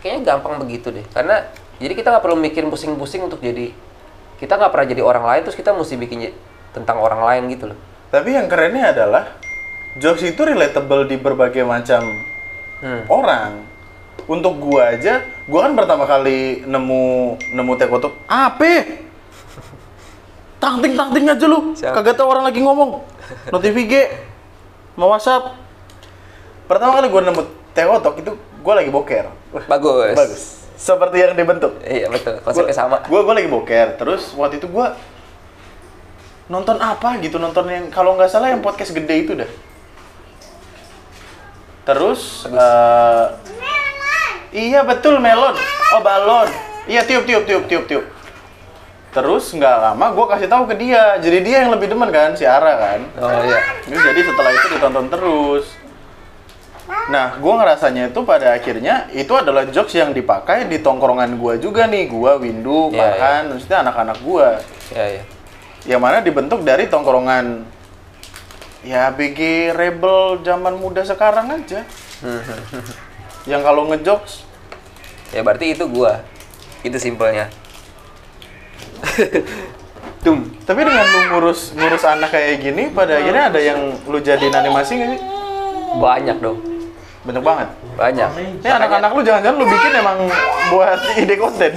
[0.00, 1.04] kayaknya gampang begitu deh.
[1.10, 1.44] Karena
[1.82, 3.72] jadi kita nggak perlu mikir pusing-pusing untuk jadi
[4.38, 6.30] kita nggak pernah jadi orang lain terus kita mesti bikin
[6.72, 7.78] tentang orang lain gitu loh
[8.08, 9.36] Tapi yang kerennya adalah
[10.00, 12.00] jokes itu relatable di berbagai macam
[12.78, 13.02] Hmm.
[13.10, 13.66] orang.
[14.30, 15.18] Untuk gua aja,
[15.50, 18.86] gua kan pertama kali nemu nemu teko tuh apa?
[20.62, 21.74] Tangting tangting aja lu.
[21.74, 21.94] Siap.
[21.94, 23.02] Kagak tahu orang lagi ngomong.
[23.50, 24.14] Notifikasi
[24.94, 25.54] mau WhatsApp.
[26.66, 27.42] Pertama kali gua nemu
[27.74, 28.32] teko itu
[28.62, 29.26] gua lagi boker.
[29.66, 30.14] Bagus.
[30.14, 30.42] bagus.
[30.78, 31.82] Seperti yang dibentuk.
[31.82, 33.02] Iya betul, konsepnya sama.
[33.10, 34.86] Gue gue lagi boker, terus waktu itu gue
[36.46, 39.50] nonton apa gitu, nonton yang kalau nggak salah yang podcast gede itu dah.
[41.82, 43.26] Terus eh,
[44.54, 45.58] iya betul melon,
[45.96, 46.46] oh balon,
[46.86, 48.06] iya tiup tiup tiup tiup tiup.
[49.08, 52.44] Terus nggak lama gue kasih tahu ke dia, jadi dia yang lebih demen kan si
[52.44, 53.00] Ara kan.
[53.18, 53.58] Oh iya.
[53.88, 55.74] Jadi setelah itu ditonton terus.
[56.88, 61.84] Nah, gue ngerasanya itu pada akhirnya itu adalah jokes yang dipakai di tongkrongan gue juga
[61.88, 64.48] nih, gue Windu, Iya, bahkan maksudnya anak-anak gue,
[64.96, 65.22] Iya iya.
[65.84, 67.64] yang mana dibentuk dari tongkrongan
[68.84, 71.84] ya BG rebel zaman muda sekarang aja,
[73.50, 74.48] yang kalau ngejokes
[75.32, 76.24] Ya berarti itu gua.
[76.80, 77.52] Itu simpelnya.
[80.24, 80.50] Tum.
[80.64, 84.98] Tapi dengan lu ngurus ngurus anak kayak gini, pada akhirnya ada yang lu jadiin animasi
[84.98, 85.20] nggak sih?
[86.00, 86.58] Banyak dong.
[87.28, 87.68] Banyak banget.
[88.00, 88.30] Banyak.
[88.64, 90.18] Ini anak-anak lu jangan-jangan lu bikin emang
[90.72, 91.72] buat ide konten.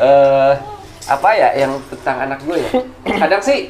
[0.00, 0.52] eh
[1.06, 2.70] apa ya yang tentang anak gue ya?
[3.20, 3.68] Kadang sih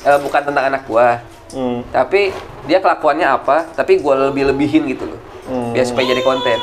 [0.00, 1.20] eh, bukan tentang anak gua,
[1.50, 1.82] Hmm.
[1.90, 2.30] tapi
[2.70, 5.20] dia kelakuannya apa, tapi gue lebih-lebihin gitu loh.
[5.50, 5.74] Hmm.
[5.74, 6.58] Biar supaya jadi konten.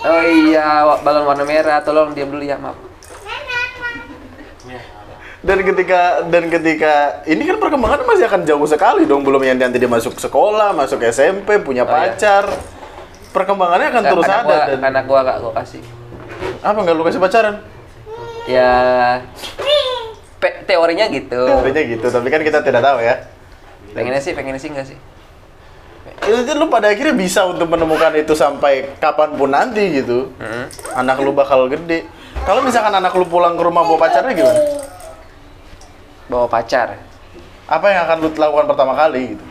[0.00, 2.76] Oh iya, balon warna merah, tolong diam dulu ya, maaf.
[5.40, 6.92] Dan ketika dan ketika
[7.24, 11.00] ini kan perkembangan masih akan jauh sekali dong belum yang nanti dia masuk sekolah, masuk
[11.00, 12.12] SMP, punya Oh, iya.
[12.12, 12.44] pacar.
[13.32, 15.82] Perkembangannya akan terus anak ada gua, dan anak gua gak gua kasih.
[16.60, 17.56] apa nggak lu kasih pacaran?
[18.44, 18.72] Ya
[20.36, 21.40] pe- teorinya gitu.
[21.40, 23.24] Teorinya gitu, tapi kan kita tidak tahu ya.
[23.92, 24.98] Pengennya sih, pengennya sih enggak sih.
[26.20, 30.32] Itu lu pada akhirnya bisa untuk menemukan itu sampai kapan pun nanti gitu.
[30.36, 30.68] Hmm.
[30.96, 32.04] Anak lu bakal gede.
[32.44, 34.60] Kalau misalkan anak lu pulang ke rumah bawa pacarnya gimana?
[36.30, 36.94] Bawa pacar.
[37.66, 39.44] Apa yang akan lu lakukan pertama kali gitu?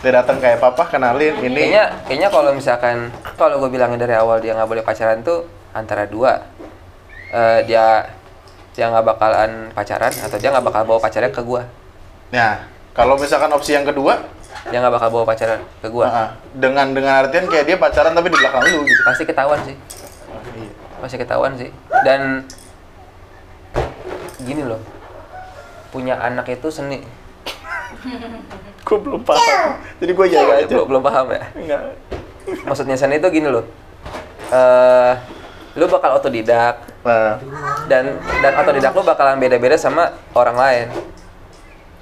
[0.00, 1.68] Dia datang kayak papa kenalin ini.
[1.68, 6.08] Kayaknya kayaknya kalau misalkan kalau gue bilangin dari awal dia nggak boleh pacaran tuh antara
[6.08, 6.40] dua
[7.30, 8.10] Eh, dia
[8.74, 11.62] dia nggak bakalan pacaran atau dia nggak bakal bawa pacarnya ke gua
[12.34, 14.18] Nah, kalau misalkan opsi yang kedua,
[14.66, 18.34] dia nggak bakal bawa pacaran ke gua ah, dengan dengan artian kayak dia pacaran tapi
[18.34, 19.02] di belakang lu gitu.
[19.06, 19.76] pasti ketahuan sih
[20.26, 20.70] Ah, iya.
[20.98, 21.70] pasti ketahuan sih
[22.02, 22.42] dan
[24.42, 24.82] gini loh
[25.90, 27.02] punya anak itu seni.
[28.86, 29.76] Gue belum paham.
[30.00, 30.66] Jadi gue jaga aja.
[30.66, 31.42] belum belum paham ya?
[31.52, 31.82] Enggak.
[32.66, 33.62] maksudnya seni itu gini loh.
[34.50, 35.14] Eh
[35.78, 36.82] lu bakal otodidak.
[37.06, 37.38] Nah,
[37.86, 40.86] dan dan otodidak lu bakalan beda-beda sama orang lain.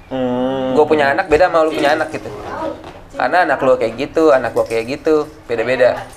[0.09, 2.29] Hmm, gue punya anak beda sama lu punya anak gitu.
[3.13, 6.07] Karena anak lu kayak gitu anak gua kayak gitu beda-beda.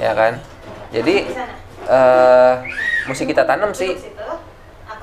[0.00, 0.40] Ya kan?
[0.90, 1.28] Jadi
[1.88, 2.54] eh
[3.08, 3.96] mesti kita tanam sih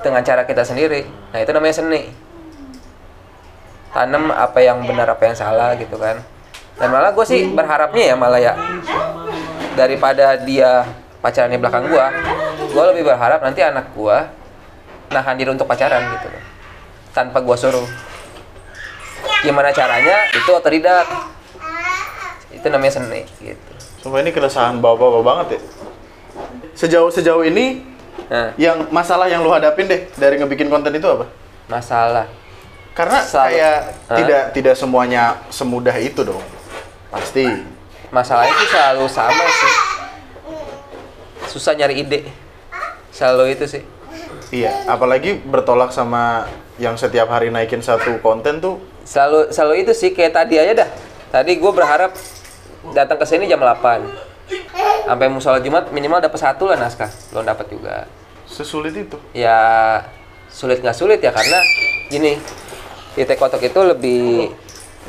[0.00, 1.04] dengan cara kita sendiri.
[1.32, 2.02] Nah itu namanya seni.
[3.92, 6.20] Tanam apa yang benar apa yang salah gitu kan.
[6.76, 8.52] Dan malah gue sih berharapnya ya malah ya
[9.76, 10.84] daripada dia
[11.20, 12.12] pacaran di belakang gua
[12.56, 14.28] gue lebih berharap nanti anak gua
[15.08, 16.44] nahan diri untuk pacaran gitu loh.
[17.16, 17.88] Tanpa gua suruh.
[19.40, 20.28] Gimana caranya?
[20.36, 21.06] Itu otodidak.
[22.52, 23.72] Itu namanya seni gitu.
[24.02, 25.60] Sumpah ini keresahan bapak-bapak banget ya.
[26.76, 27.80] Sejauh sejauh ini
[28.26, 28.50] nah.
[28.56, 31.26] Yang masalah yang lu hadapin deh dari ngebikin konten itu apa?
[31.66, 32.26] masalah.
[32.94, 33.76] Karena Selalu- kayak
[34.08, 34.16] Hah?
[34.16, 36.42] tidak tidak semuanya semudah itu dong.
[37.10, 37.44] Pasti.
[38.06, 39.72] masalahnya itu selalu sama sih.
[41.46, 42.20] Susah nyari ide.
[43.10, 43.82] Selalu itu sih.
[44.48, 46.46] Iya, apalagi bertolak sama
[46.78, 48.78] yang setiap hari naikin satu konten tuh.
[49.02, 50.14] Selalu selalu itu sih.
[50.14, 50.90] Kayak tadi aja dah.
[51.34, 52.14] Tadi gue berharap
[52.94, 54.06] datang ke sini jam 8
[55.04, 57.10] sampai musola jumat minimal dapat satu lah naskah.
[57.30, 58.06] Belum dapat juga.
[58.46, 59.18] Sesulit itu.
[59.32, 59.58] ya
[60.46, 61.58] sulit nggak sulit ya karena
[62.06, 62.38] gini
[63.12, 64.48] di tekotok itu lebih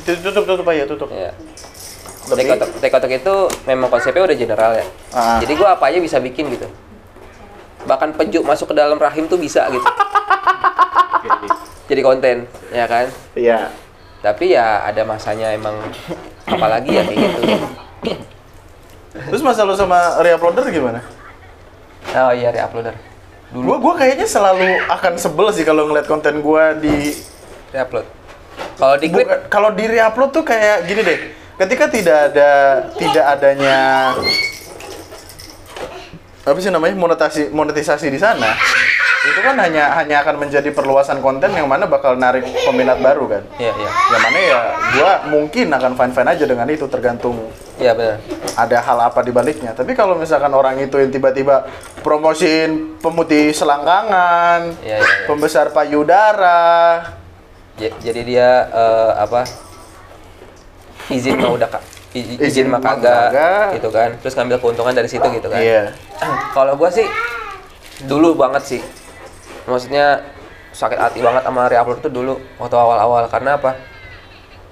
[0.04, 1.08] tutup tutup aja tutup.
[1.10, 1.32] ya
[2.28, 4.86] Lebih- tekotok tekotok itu memang konsepnya udah general ya.
[5.14, 5.38] Ah.
[5.40, 6.68] jadi gua apa aja bisa bikin gitu.
[7.86, 9.86] Bahkan pejuk masuk ke dalam rahim tuh bisa gitu.
[11.88, 12.38] Jadi konten
[12.70, 13.08] ya kan?
[13.34, 13.72] Iya.
[14.18, 15.78] tapi ya ada masanya emang
[16.44, 17.40] apalagi ya kayak gitu
[19.26, 21.02] Terus masalah lu sama reuploader gimana?
[22.08, 22.96] oh iya reuploader
[23.48, 27.16] Gua gua kayaknya selalu akan sebel sih kalau ngeliat konten gua di
[27.72, 28.18] reupload
[28.78, 31.20] kalau di klip kalau di reupload tuh kayak gini deh.
[31.58, 32.50] Ketika tidak ada
[32.94, 33.78] tidak adanya
[36.48, 38.54] apa sih namanya monetisasi monetisasi di sana,
[39.26, 43.44] itu kan hanya hanya akan menjadi perluasan konten yang mana bakal narik peminat baru kan.
[43.58, 43.92] Iya, iya.
[43.92, 44.60] Yang mana ya
[44.94, 48.18] gua mungkin akan fine-fine aja dengan itu tergantung Iya benar.
[48.58, 49.70] ada hal apa di baliknya.
[49.72, 51.70] Tapi kalau misalkan orang itu yang tiba-tiba
[52.02, 55.26] promosiin pemutih selangkangan, Iya, iya, iya.
[55.26, 57.06] pembesar payudara,
[57.78, 59.46] Ja- jadi dia eh, apa
[61.08, 63.68] izin mah udah kak izin, izin mah kagak kagak.
[63.78, 65.94] gitu kan terus ngambil keuntungan dari situ gitu kan iya.
[66.58, 67.06] kalau gua sih
[68.04, 68.82] dulu banget sih
[69.64, 70.26] maksudnya
[70.74, 73.78] sakit hati banget sama reupload tuh dulu waktu awal-awal karena apa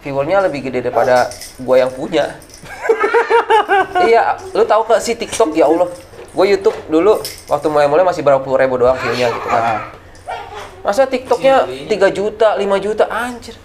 [0.01, 2.35] viewernya lebih gede daripada gua yang punya
[4.03, 5.89] iya lu tahu ke si TikTok ya Allah
[6.35, 9.79] gue YouTube dulu waktu mulai-mulai masih berapa puluh ribu doang view-nya gitu kan Ah.
[10.85, 13.57] Masa TikToknya 3 juta, 5 juta, anjir.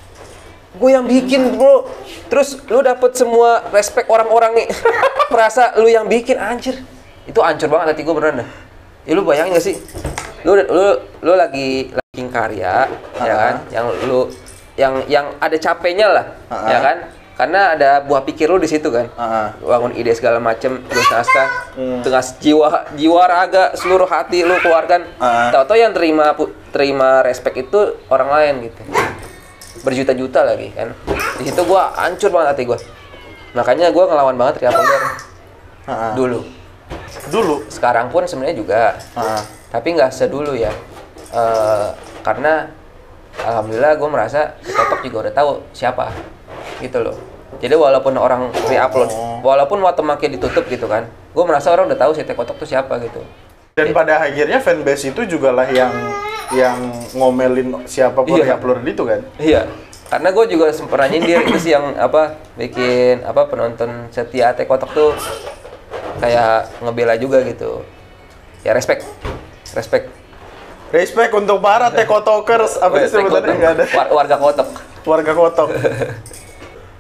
[0.73, 1.85] Gue yang bikin bro.
[2.33, 4.69] Terus lu dapet semua respect orang-orang nih.
[5.37, 6.81] Merasa lu yang bikin, anjir.
[7.29, 8.49] Itu hancur banget hati gue beneran dah.
[9.05, 9.77] Ya lu bayangin gak sih?
[10.49, 10.85] Lu lu
[11.21, 12.89] lu lagi lagi karya,
[13.21, 13.55] ya kan?
[13.69, 14.21] Yang lu
[14.81, 16.73] yang yang ada capeknya lah, Ah.
[16.73, 16.97] ya kan?
[17.41, 19.09] Karena ada buah pikir lu di situ kan?
[19.17, 19.57] Ah.
[19.65, 25.49] bangun ide segala macem terus naskah dengan jiwa jiwa raga seluruh hati lu keluarkan Ah.
[25.49, 26.37] tahu-tahu yang terima
[26.69, 28.81] terima respect itu orang lain gitu.
[29.81, 30.93] Berjuta-juta lagi kan?
[31.41, 32.77] Di situ gua hancur banget hati gua.
[33.57, 34.77] Makanya gua ngelawan banget Ria
[36.13, 36.45] dulu.
[37.33, 37.57] Dulu.
[37.73, 39.01] sekarang pun sebenarnya juga.
[39.17, 39.41] Ah.
[39.73, 40.69] tapi nggak sedulu ya.
[41.33, 41.89] Eh,
[42.21, 42.69] karena
[43.49, 46.11] alhamdulillah gue merasa TikTok juga udah tahu siapa
[46.83, 49.11] gitu loh jadi walaupun orang re-upload
[49.43, 53.23] walaupun watermarknya ditutup gitu kan gue merasa orang udah tahu si TikTok tuh siapa gitu.
[53.79, 55.95] Dan pada akhirnya fanbase itu juga lah yang
[56.51, 56.77] yang
[57.15, 58.51] ngomelin siapa pun Iya.
[58.51, 59.21] yang upload itu kan.
[59.39, 59.63] iya.
[60.11, 65.15] Karena gue juga pernah nyindir itu sih yang apa bikin apa penonton setia TikTok tuh
[66.19, 67.87] kayak ngebela juga gitu.
[68.67, 69.07] Ya respect.
[69.71, 70.11] Respect.
[70.91, 73.55] Respect untuk para tekotokers apa sih sebutannya?
[73.55, 73.85] nggak ada.
[73.95, 74.69] War- warga kotok
[75.07, 75.69] warga kotok.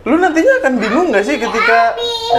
[0.01, 1.93] Lu nantinya akan bingung nggak sih ketika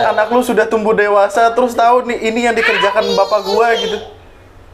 [0.04, 3.98] anak lu sudah tumbuh dewasa terus tahu nih ini yang dikerjakan bapak gua gitu.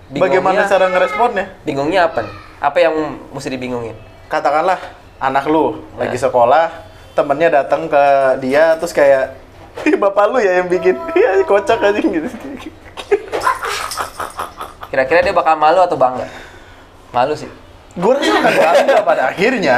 [0.10, 1.46] Bagaimana Bingungnya- cara ngeresponnya?
[1.62, 2.34] bingungnya apa nih?
[2.58, 2.96] apa yang
[3.30, 3.94] mesti dibingungin
[4.26, 4.80] Katakanlah
[5.20, 6.08] anak lu Ya.
[6.08, 6.72] lagi sekolah,
[7.14, 8.04] temennya datang ke
[8.40, 9.36] dia terus kayak
[9.84, 12.26] Ih, bapak lu ya yang bikin, iya kocak aja gitu.
[14.88, 16.26] Kira-kira dia bakal malu atau bangga?
[17.12, 17.46] Malu sih.
[17.94, 19.78] Gue rasa akan bangga pada akhirnya,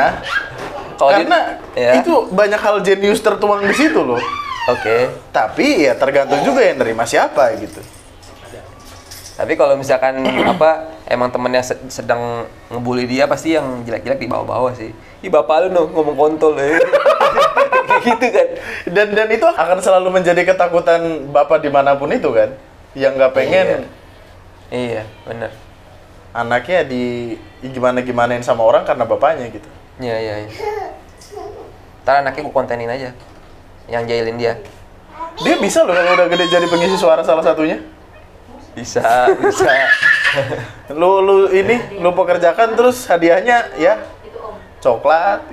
[1.00, 1.40] Kalau karena
[1.80, 2.04] ya.
[2.04, 4.20] itu banyak hal jenius tertuang di situ loh.
[4.68, 5.08] Oke.
[5.32, 7.80] Tapi ya tergantung juga yang nerima siapa gitu.
[9.40, 10.20] Tapi kalau misalkan
[10.54, 14.92] apa emang temennya se- sedang ngebully dia pasti yang jelek-jelek di bawah-bawah sih.
[15.24, 16.76] Ih bapak lu no, ngomong kontol ya.
[17.90, 18.48] Kayak gitu kan.
[18.92, 22.52] Dan dan itu akan selalu menjadi ketakutan bapak di mana pun itu kan,
[22.94, 23.88] yang nggak pengen
[24.70, 25.50] Iya, bener.
[26.30, 27.34] anaknya di
[27.66, 29.66] gimana gimanain sama orang karena bapaknya gitu.
[30.00, 30.50] Iya, iya, iya.
[32.08, 33.12] Ntar anaknya gue kontenin aja.
[33.92, 34.54] Yang jahilin dia.
[35.44, 37.84] Dia bisa loh kalau udah gede jadi pengisi suara salah satunya.
[38.76, 39.68] Bisa, bisa.
[40.96, 44.00] Lu lu ini lu pekerjakan terus hadiahnya ya
[44.80, 45.44] coklat.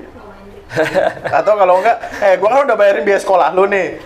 [1.30, 3.98] Atau kalau enggak, eh gua kan udah bayarin biaya sekolah lu nih.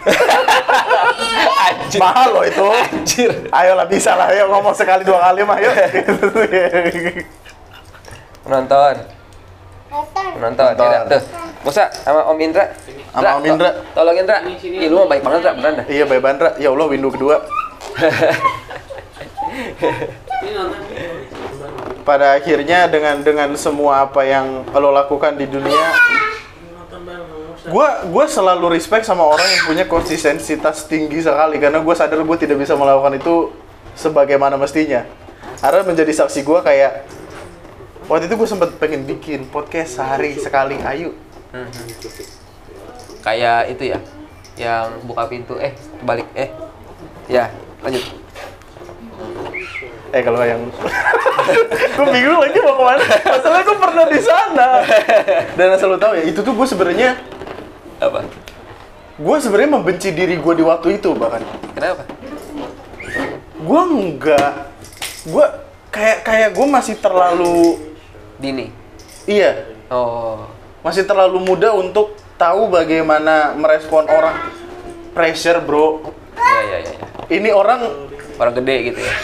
[2.01, 2.65] Mahal loh itu.
[2.65, 3.33] Anjir.
[3.49, 5.75] Ayolah bisa lah, ayo ngomong sekali dua kali mah yuk.
[8.45, 9.20] Penonton.
[9.91, 10.27] Penonton.
[10.39, 10.87] Penonton.
[10.87, 11.23] Ya, tuh.
[11.61, 12.65] Musa sama Om Indra.
[13.11, 13.69] Sama Indra, Om Indra.
[13.69, 14.37] to- Tolong Indra.
[14.47, 15.53] Ih, lu mah baik banget, Indra.
[15.53, 15.87] Beneran dah.
[15.91, 16.51] iya, Bay Bandra.
[16.57, 17.37] Ya Allah, window kedua.
[22.01, 25.93] Pada akhirnya dengan dengan semua apa yang lo lakukan di dunia,
[27.69, 32.39] gua gua selalu respect sama orang yang punya konsistensitas tinggi sekali karena gue sadar gue
[32.41, 33.53] tidak bisa melakukan itu
[33.95, 35.05] sebagaimana mestinya.
[35.61, 37.05] Karena menjadi saksi gua kayak
[38.11, 41.15] waktu itu gue sempat pengen bikin podcast sehari sekali, ayo.
[43.23, 43.99] kayak itu ya
[44.59, 45.55] yang buka pintu.
[45.63, 45.71] Eh
[46.03, 46.27] balik.
[46.35, 46.51] Eh.
[47.31, 47.55] Ya
[47.87, 48.03] lanjut.
[50.11, 50.59] Eh kalau yang
[51.97, 53.05] gue bingung lagi mau ke mana.
[53.07, 54.69] Masalahnya gue pernah di sana.
[55.55, 57.15] Dan asal lo tahu ya, itu tuh gue sebenarnya
[58.03, 58.27] apa?
[59.21, 61.47] Gue sebenarnya membenci diri gue di waktu itu bahkan.
[61.79, 62.03] kenapa?
[63.61, 64.73] Gue enggak,
[65.29, 65.47] gue
[65.93, 67.90] kayak kayak gue masih terlalu
[68.41, 68.73] dini?
[69.29, 69.69] Iya.
[69.93, 70.49] Oh.
[70.81, 74.51] Masih terlalu muda untuk tahu bagaimana merespon orang.
[75.13, 76.17] Pressure bro.
[76.35, 77.07] Ya ya ya, ya.
[77.29, 77.85] ini orang
[78.41, 79.17] orang gede gitu ya?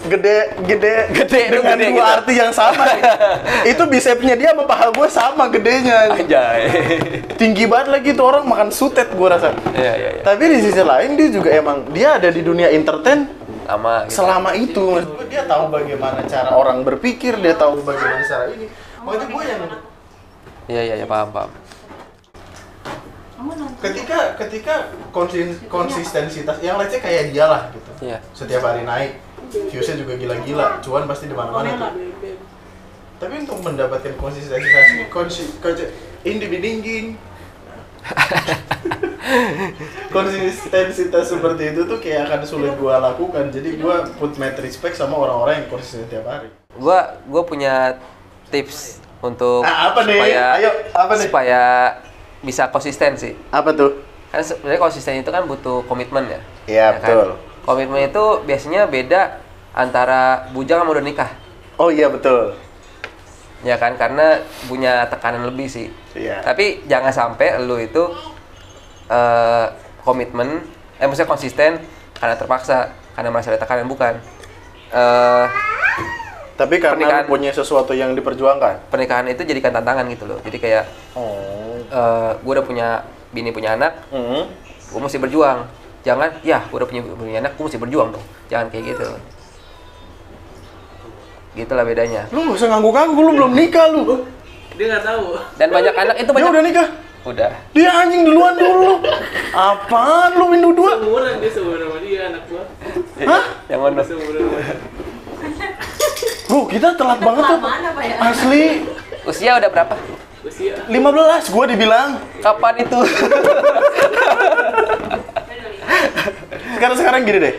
[0.00, 0.94] gede gede.
[1.12, 2.14] Gede, dengan gede dua gitu.
[2.16, 2.88] arti yang sama.
[3.70, 6.16] Itu bicepnya dia sama paha gue sama gedenya.
[6.16, 6.60] Anjay.
[7.36, 9.52] Tinggi banget lagi tuh orang makan sutet gue rasa.
[9.76, 13.26] Ya ya ya tapi di sisi lain dia juga emang dia ada di dunia entertain
[13.70, 14.12] sama gitu.
[14.18, 14.86] selama itu
[15.30, 18.66] dia tahu bagaimana cara orang berpikir dia tahu bagaimana cara ini.
[19.00, 19.60] Makanya gue yang
[20.70, 21.50] iya iya ya, paham paham.
[23.80, 27.90] Ketika ketika konsis- konsistensitas yang let's say kayak dia lah gitu.
[28.04, 28.18] Iya.
[28.36, 29.16] Setiap hari naik
[29.72, 31.92] viewsnya juga gila-gila cuan pasti di mana-mana tuh.
[33.16, 35.92] Tapi untuk mendapatkan konsistensitas konsi konsi-
[36.28, 37.06] ini dingingging
[40.10, 45.14] konsistensitas seperti itu tuh kayak akan sulit gua lakukan jadi gua put mad respect sama
[45.14, 47.96] orang-orang yang konsisten tiap hari gua gua punya
[48.48, 50.16] tips untuk Ah, apa nih?
[50.16, 51.22] supaya Ayo, apa nih?
[51.22, 51.60] supaya
[52.40, 56.86] bisa konsisten sih apa tuh kan sebenarnya konsisten itu kan butuh komitmen ya Iya, Ya
[56.94, 56.98] kan?
[57.04, 57.28] betul.
[57.62, 59.38] komitmen itu biasanya beda
[59.70, 61.30] antara bujang sama udah nikah
[61.76, 62.52] oh iya betul
[63.60, 65.88] ya kan karena punya tekanan lebih sih.
[66.10, 66.42] Iya.
[66.42, 68.10] tapi jangan sampai lu itu
[69.06, 69.66] eh,
[70.02, 70.64] komitmen
[70.98, 71.78] eh maksudnya konsisten
[72.18, 74.18] karena terpaksa karena merasa ada tekanan bukan.
[74.90, 75.46] Eh,
[76.60, 77.24] tapi karena Pernikahan.
[77.24, 78.92] punya sesuatu yang diperjuangkan?
[78.92, 80.36] Pernikahan itu jadikan tantangan gitu loh.
[80.44, 80.84] Jadi kayak
[81.16, 81.80] oh.
[81.88, 82.88] eh gue udah punya
[83.32, 84.44] bini punya anak hmm.
[84.92, 85.64] gue mesti berjuang.
[86.04, 88.24] Jangan ya gue udah punya, punya anak gue mesti berjuang dong.
[88.52, 89.08] Jangan kayak gitu
[91.54, 92.30] gitulah bedanya.
[92.30, 94.02] Lu gak usah nganggu-nganggu lu belum nikah lu.
[94.78, 95.36] Dia nggak tahu.
[95.60, 96.88] dan banyak anak itu dia banyak udah nikah?
[97.20, 97.52] Udah.
[97.76, 99.04] Dia anjing duluan dulu.
[99.52, 100.96] Apaan lu window dua?
[100.96, 102.64] Seumuran dia seumuran sama dia anak gua.
[103.28, 103.44] hah?
[103.68, 104.00] Yang mana?
[104.00, 104.76] Seumuran sama dia.
[106.48, 107.58] bro kita telat banget tuh.
[107.60, 108.16] Mana Pak ya?
[108.24, 108.64] asli.
[109.28, 109.94] Usia udah berapa?
[110.48, 110.74] Usia.
[110.88, 112.08] 15 gua dibilang.
[112.40, 112.98] Kapan itu?
[116.80, 117.54] Sekarang sekarang gini deh.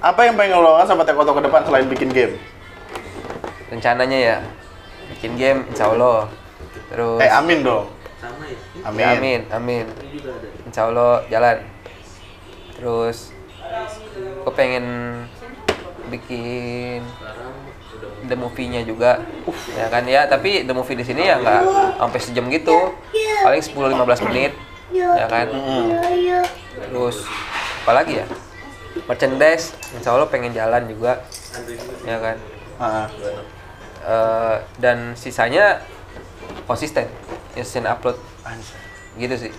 [0.00, 2.40] Apa yang pengen lo lakukan sama Tekoto ke depan selain bikin game
[3.74, 4.36] rencananya ya.
[5.10, 6.30] Bikin game insya Allah.
[6.88, 7.86] Terus eh amin dong.
[8.16, 8.56] Sama ya.
[8.88, 9.84] amin, Ya, amin amin.
[9.90, 10.32] Ada.
[10.64, 11.56] insya Allah jalan.
[12.74, 13.18] Terus
[14.14, 14.84] gue pengen
[16.08, 17.00] bikin
[18.24, 19.20] the movie-nya juga.
[19.74, 20.04] Ya kan?
[20.04, 21.62] Ya tapi the movie di sini ya nggak
[21.98, 22.94] sampai sejam gitu.
[23.42, 24.52] Paling 10-15 menit.
[24.94, 25.46] Ya kan?
[26.88, 27.24] Terus
[27.84, 28.26] apalagi ya?
[29.04, 29.74] Merchandise.
[29.92, 31.20] Insya Allah pengen jalan juga.
[32.04, 32.36] Ya kan?
[32.74, 33.06] Ah,
[34.04, 35.80] Eh, dan sisanya
[36.68, 37.08] konsisten
[37.56, 38.20] konsisten upload.
[39.16, 39.52] Gitu sih.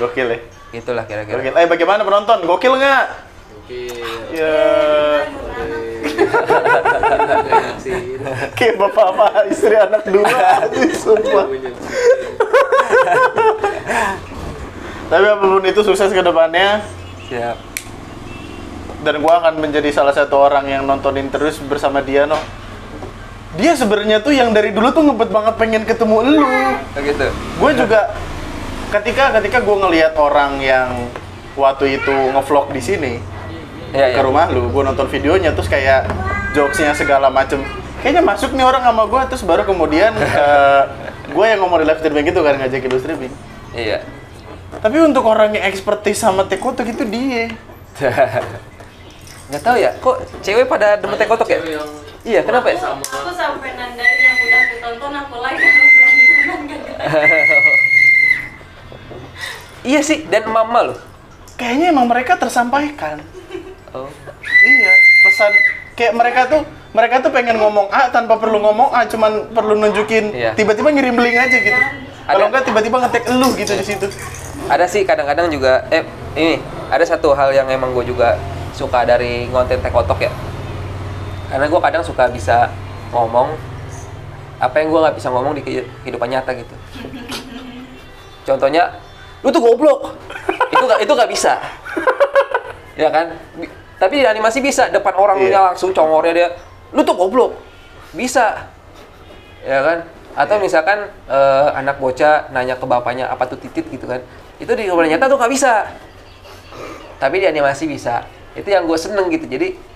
[0.00, 0.38] Gokil ya.
[0.72, 1.36] Gitulah kira-kira.
[1.36, 1.52] Gokil.
[1.52, 2.48] Eh bagaimana penonton?
[2.48, 3.04] Gokil nggak?
[3.60, 3.92] Oke.
[4.32, 4.56] ya.
[8.56, 10.64] Kayak bapak apa istri anak dua.
[10.96, 11.44] Sumpah.
[15.04, 16.80] Tapi apa pun itu sukses ke depannya.
[17.28, 17.56] Siap.
[19.04, 22.40] Dan gua akan menjadi salah satu orang yang nontonin terus bersama dia no
[23.54, 26.42] dia sebenarnya tuh yang dari dulu tuh ngebet banget pengen ketemu lu.
[26.98, 28.00] Begitu gue juga
[28.90, 31.10] ketika ketika gue ngelihat orang yang
[31.54, 33.12] waktu itu ngevlog di sini
[33.94, 34.26] ya, ke ya.
[34.26, 36.10] rumah lu gue nonton videonya terus kayak
[36.54, 37.62] jokesnya segala macem.
[38.02, 40.12] Kayaknya masuk nih orang sama gue terus baru kemudian
[41.34, 43.32] gue yang ngomong di live streaming gitu kan ngajakin lu streaming.
[43.74, 44.02] Iya.
[44.82, 47.54] Tapi untuk orang yang expertise sama tekoto gitu dia.
[49.48, 51.62] Nggak tahu ya kok cewek pada demen tekotok ya?
[51.62, 51.90] Cewek yang
[52.24, 55.84] iya kenapa ya sama Aku sampai nandain yang udah aku tonton aku like aku
[56.64, 56.80] kan.
[59.84, 60.98] iya sih dan mama loh
[61.54, 63.20] kayaknya emang mereka tersampaikan
[63.92, 64.08] oh
[64.64, 65.52] iya pesan
[65.94, 70.32] kayak mereka tuh mereka tuh pengen ngomong A tanpa perlu ngomong A cuman perlu nunjukin
[70.32, 70.50] Iya.
[70.54, 71.80] tiba-tiba ngirim link aja gitu
[72.24, 72.48] kalau Ada.
[72.48, 74.06] enggak tiba-tiba ngetek elu gitu di situ
[74.64, 76.02] ada sih kadang-kadang juga eh
[76.34, 76.56] ini
[76.88, 78.40] ada satu hal yang emang gue juga
[78.72, 80.32] suka dari konten tekotok ya
[81.54, 82.66] karena gue kadang suka bisa
[83.14, 83.54] ngomong
[84.58, 86.74] apa yang gue nggak bisa ngomong di kehi- kehidupan nyata gitu.
[88.42, 88.98] Contohnya
[89.38, 90.18] lu tuh goblok.
[90.74, 91.62] Itu gak itu gak bisa.
[92.98, 93.38] Ya kan?
[94.02, 95.60] Tapi di animasi bisa depan orangnya Iya.
[95.70, 96.48] langsung congornya dia
[96.90, 97.54] lu tuh goblok.
[98.10, 98.66] Bisa.
[99.62, 99.98] Ya kan?
[100.34, 103.86] Atau misalkan eh, anak bocah nanya ke bapaknya apa tuh titit?
[103.86, 104.26] gitu kan.
[104.58, 105.86] Itu di kehidupan nyata tuh nggak bisa.
[107.22, 108.26] Tapi di animasi bisa.
[108.58, 109.46] Itu yang gue seneng gitu.
[109.46, 109.93] Jadi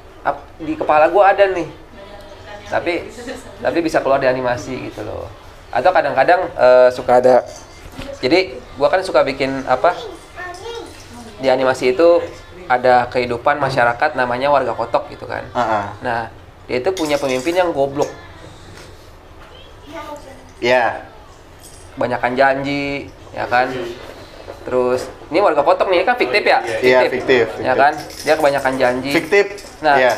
[0.59, 1.69] di kepala gue ada nih.
[2.69, 2.95] Tapi
[3.65, 5.29] tapi bisa keluar di animasi gitu loh.
[5.73, 7.45] Atau kadang-kadang eh, suka ada
[8.19, 9.95] jadi gue kan suka bikin apa?
[11.39, 12.19] Di animasi itu
[12.69, 15.47] ada kehidupan masyarakat namanya warga kotok gitu kan.
[15.55, 16.21] Ah, nah
[16.69, 18.11] dia itu punya pemimpin yang goblok.
[20.59, 21.07] Ya
[21.95, 23.71] banyakan janji ya kan?
[24.67, 26.59] Terus ini warga kotok nih kan fiktif ya?
[26.83, 27.79] Iya, fiktif, ya fiktif.
[27.79, 27.93] kan?
[28.27, 29.11] Dia kebanyakan janji.
[29.15, 29.47] Fiktif
[29.79, 30.13] nah ya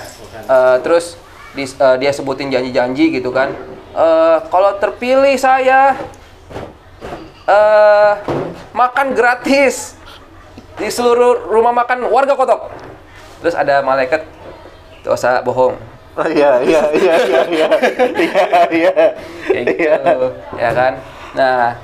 [0.49, 1.21] eh, terus
[1.53, 3.53] dis- eh, dia sebutin janji-janji gitu kan.
[3.91, 5.99] Eh, kalau terpilih saya
[7.51, 8.13] eh
[8.71, 9.99] makan gratis
[10.79, 12.71] di seluruh rumah makan warga kotok.
[13.43, 14.25] Terus ada malaikat
[15.03, 15.75] dosa bohong.
[16.15, 17.69] Oh, iya iya iya iya iya
[18.19, 18.95] iya iya.
[19.47, 20.27] Kayak gitu
[20.59, 20.93] ya kan?
[21.35, 21.75] Nah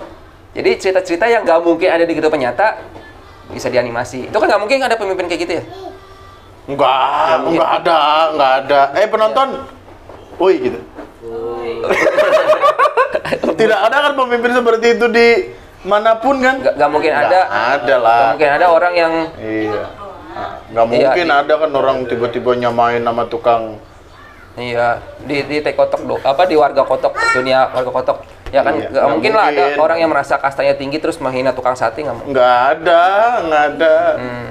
[0.54, 2.80] jadi cerita-cerita yang nggak mungkin ada di kehidupan nyata
[3.50, 4.30] bisa dianimasi.
[4.30, 5.64] Itu kan nggak mungkin ada pemimpin kayak gitu ya
[6.66, 7.98] Enggak, enggak ada,
[8.34, 8.80] enggak ada.
[8.98, 9.48] Eh penonton,
[10.36, 10.80] woi gitu.
[13.58, 15.28] Tidak ada kan pemimpin seperti itu di
[15.86, 16.58] mana pun kan?
[16.58, 18.22] nggak nggak mungkin ada ada lah.
[18.34, 19.84] mungkin ada orang yang Iya.
[20.74, 23.78] Nggak Iya, mungkin ada kan orang tiba-tiba nyamain nama tukang.
[24.56, 28.86] iya di di kotok do apa di warga kotok dunia warga kotok ya kan Iya,
[28.86, 29.78] nggak nggak mungkin, lah ada mungkin.
[29.80, 33.02] orang yang merasa kastanya tinggi terus menghina tukang sate nggak mungkin Nggak ada,
[33.42, 33.96] nggak ada.
[34.16, 34.50] Hmm.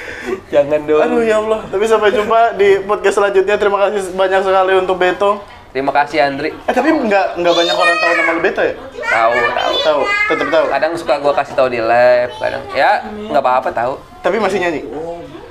[0.52, 1.60] jangan dong Aduh ya Allah.
[1.64, 3.54] Tapi sampai jumpa di podcast selanjutnya.
[3.54, 5.32] Terima kasih banyak sekali untuk Beto.
[5.68, 8.72] terima kasih Andri Eh tapi nggak nggak banyak orang tahu nama lu Beto ya?
[8.98, 10.64] tahu tahu Tahu, tetap tahu.
[10.66, 14.80] kadang suka gua kasih tahu di live kadang ya nggak apa-apa tahu Tapi masih nyanyi.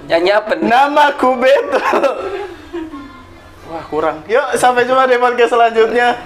[0.06, 0.66] nyanyi apa nih?
[0.66, 1.78] Namaku Beto.
[3.66, 4.26] Wah kurang.
[4.26, 6.18] Yuk sampai jumpa di podcast selanjutnya.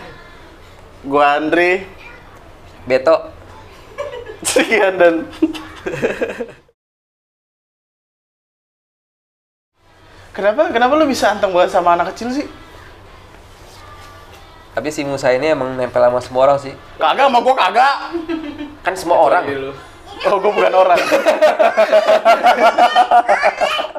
[1.04, 1.84] Gua Andri.
[2.84, 3.16] Beto
[4.42, 5.16] Sekian dan
[10.32, 12.48] Kenapa kenapa lu bisa anteng banget sama anak kecil sih?
[14.70, 17.96] tapi si Musa ini emang nempel sama semua orang sih Kagak sama gua kagak.
[18.80, 19.44] kan semua orang
[20.24, 21.00] Oh, gua bukan orang.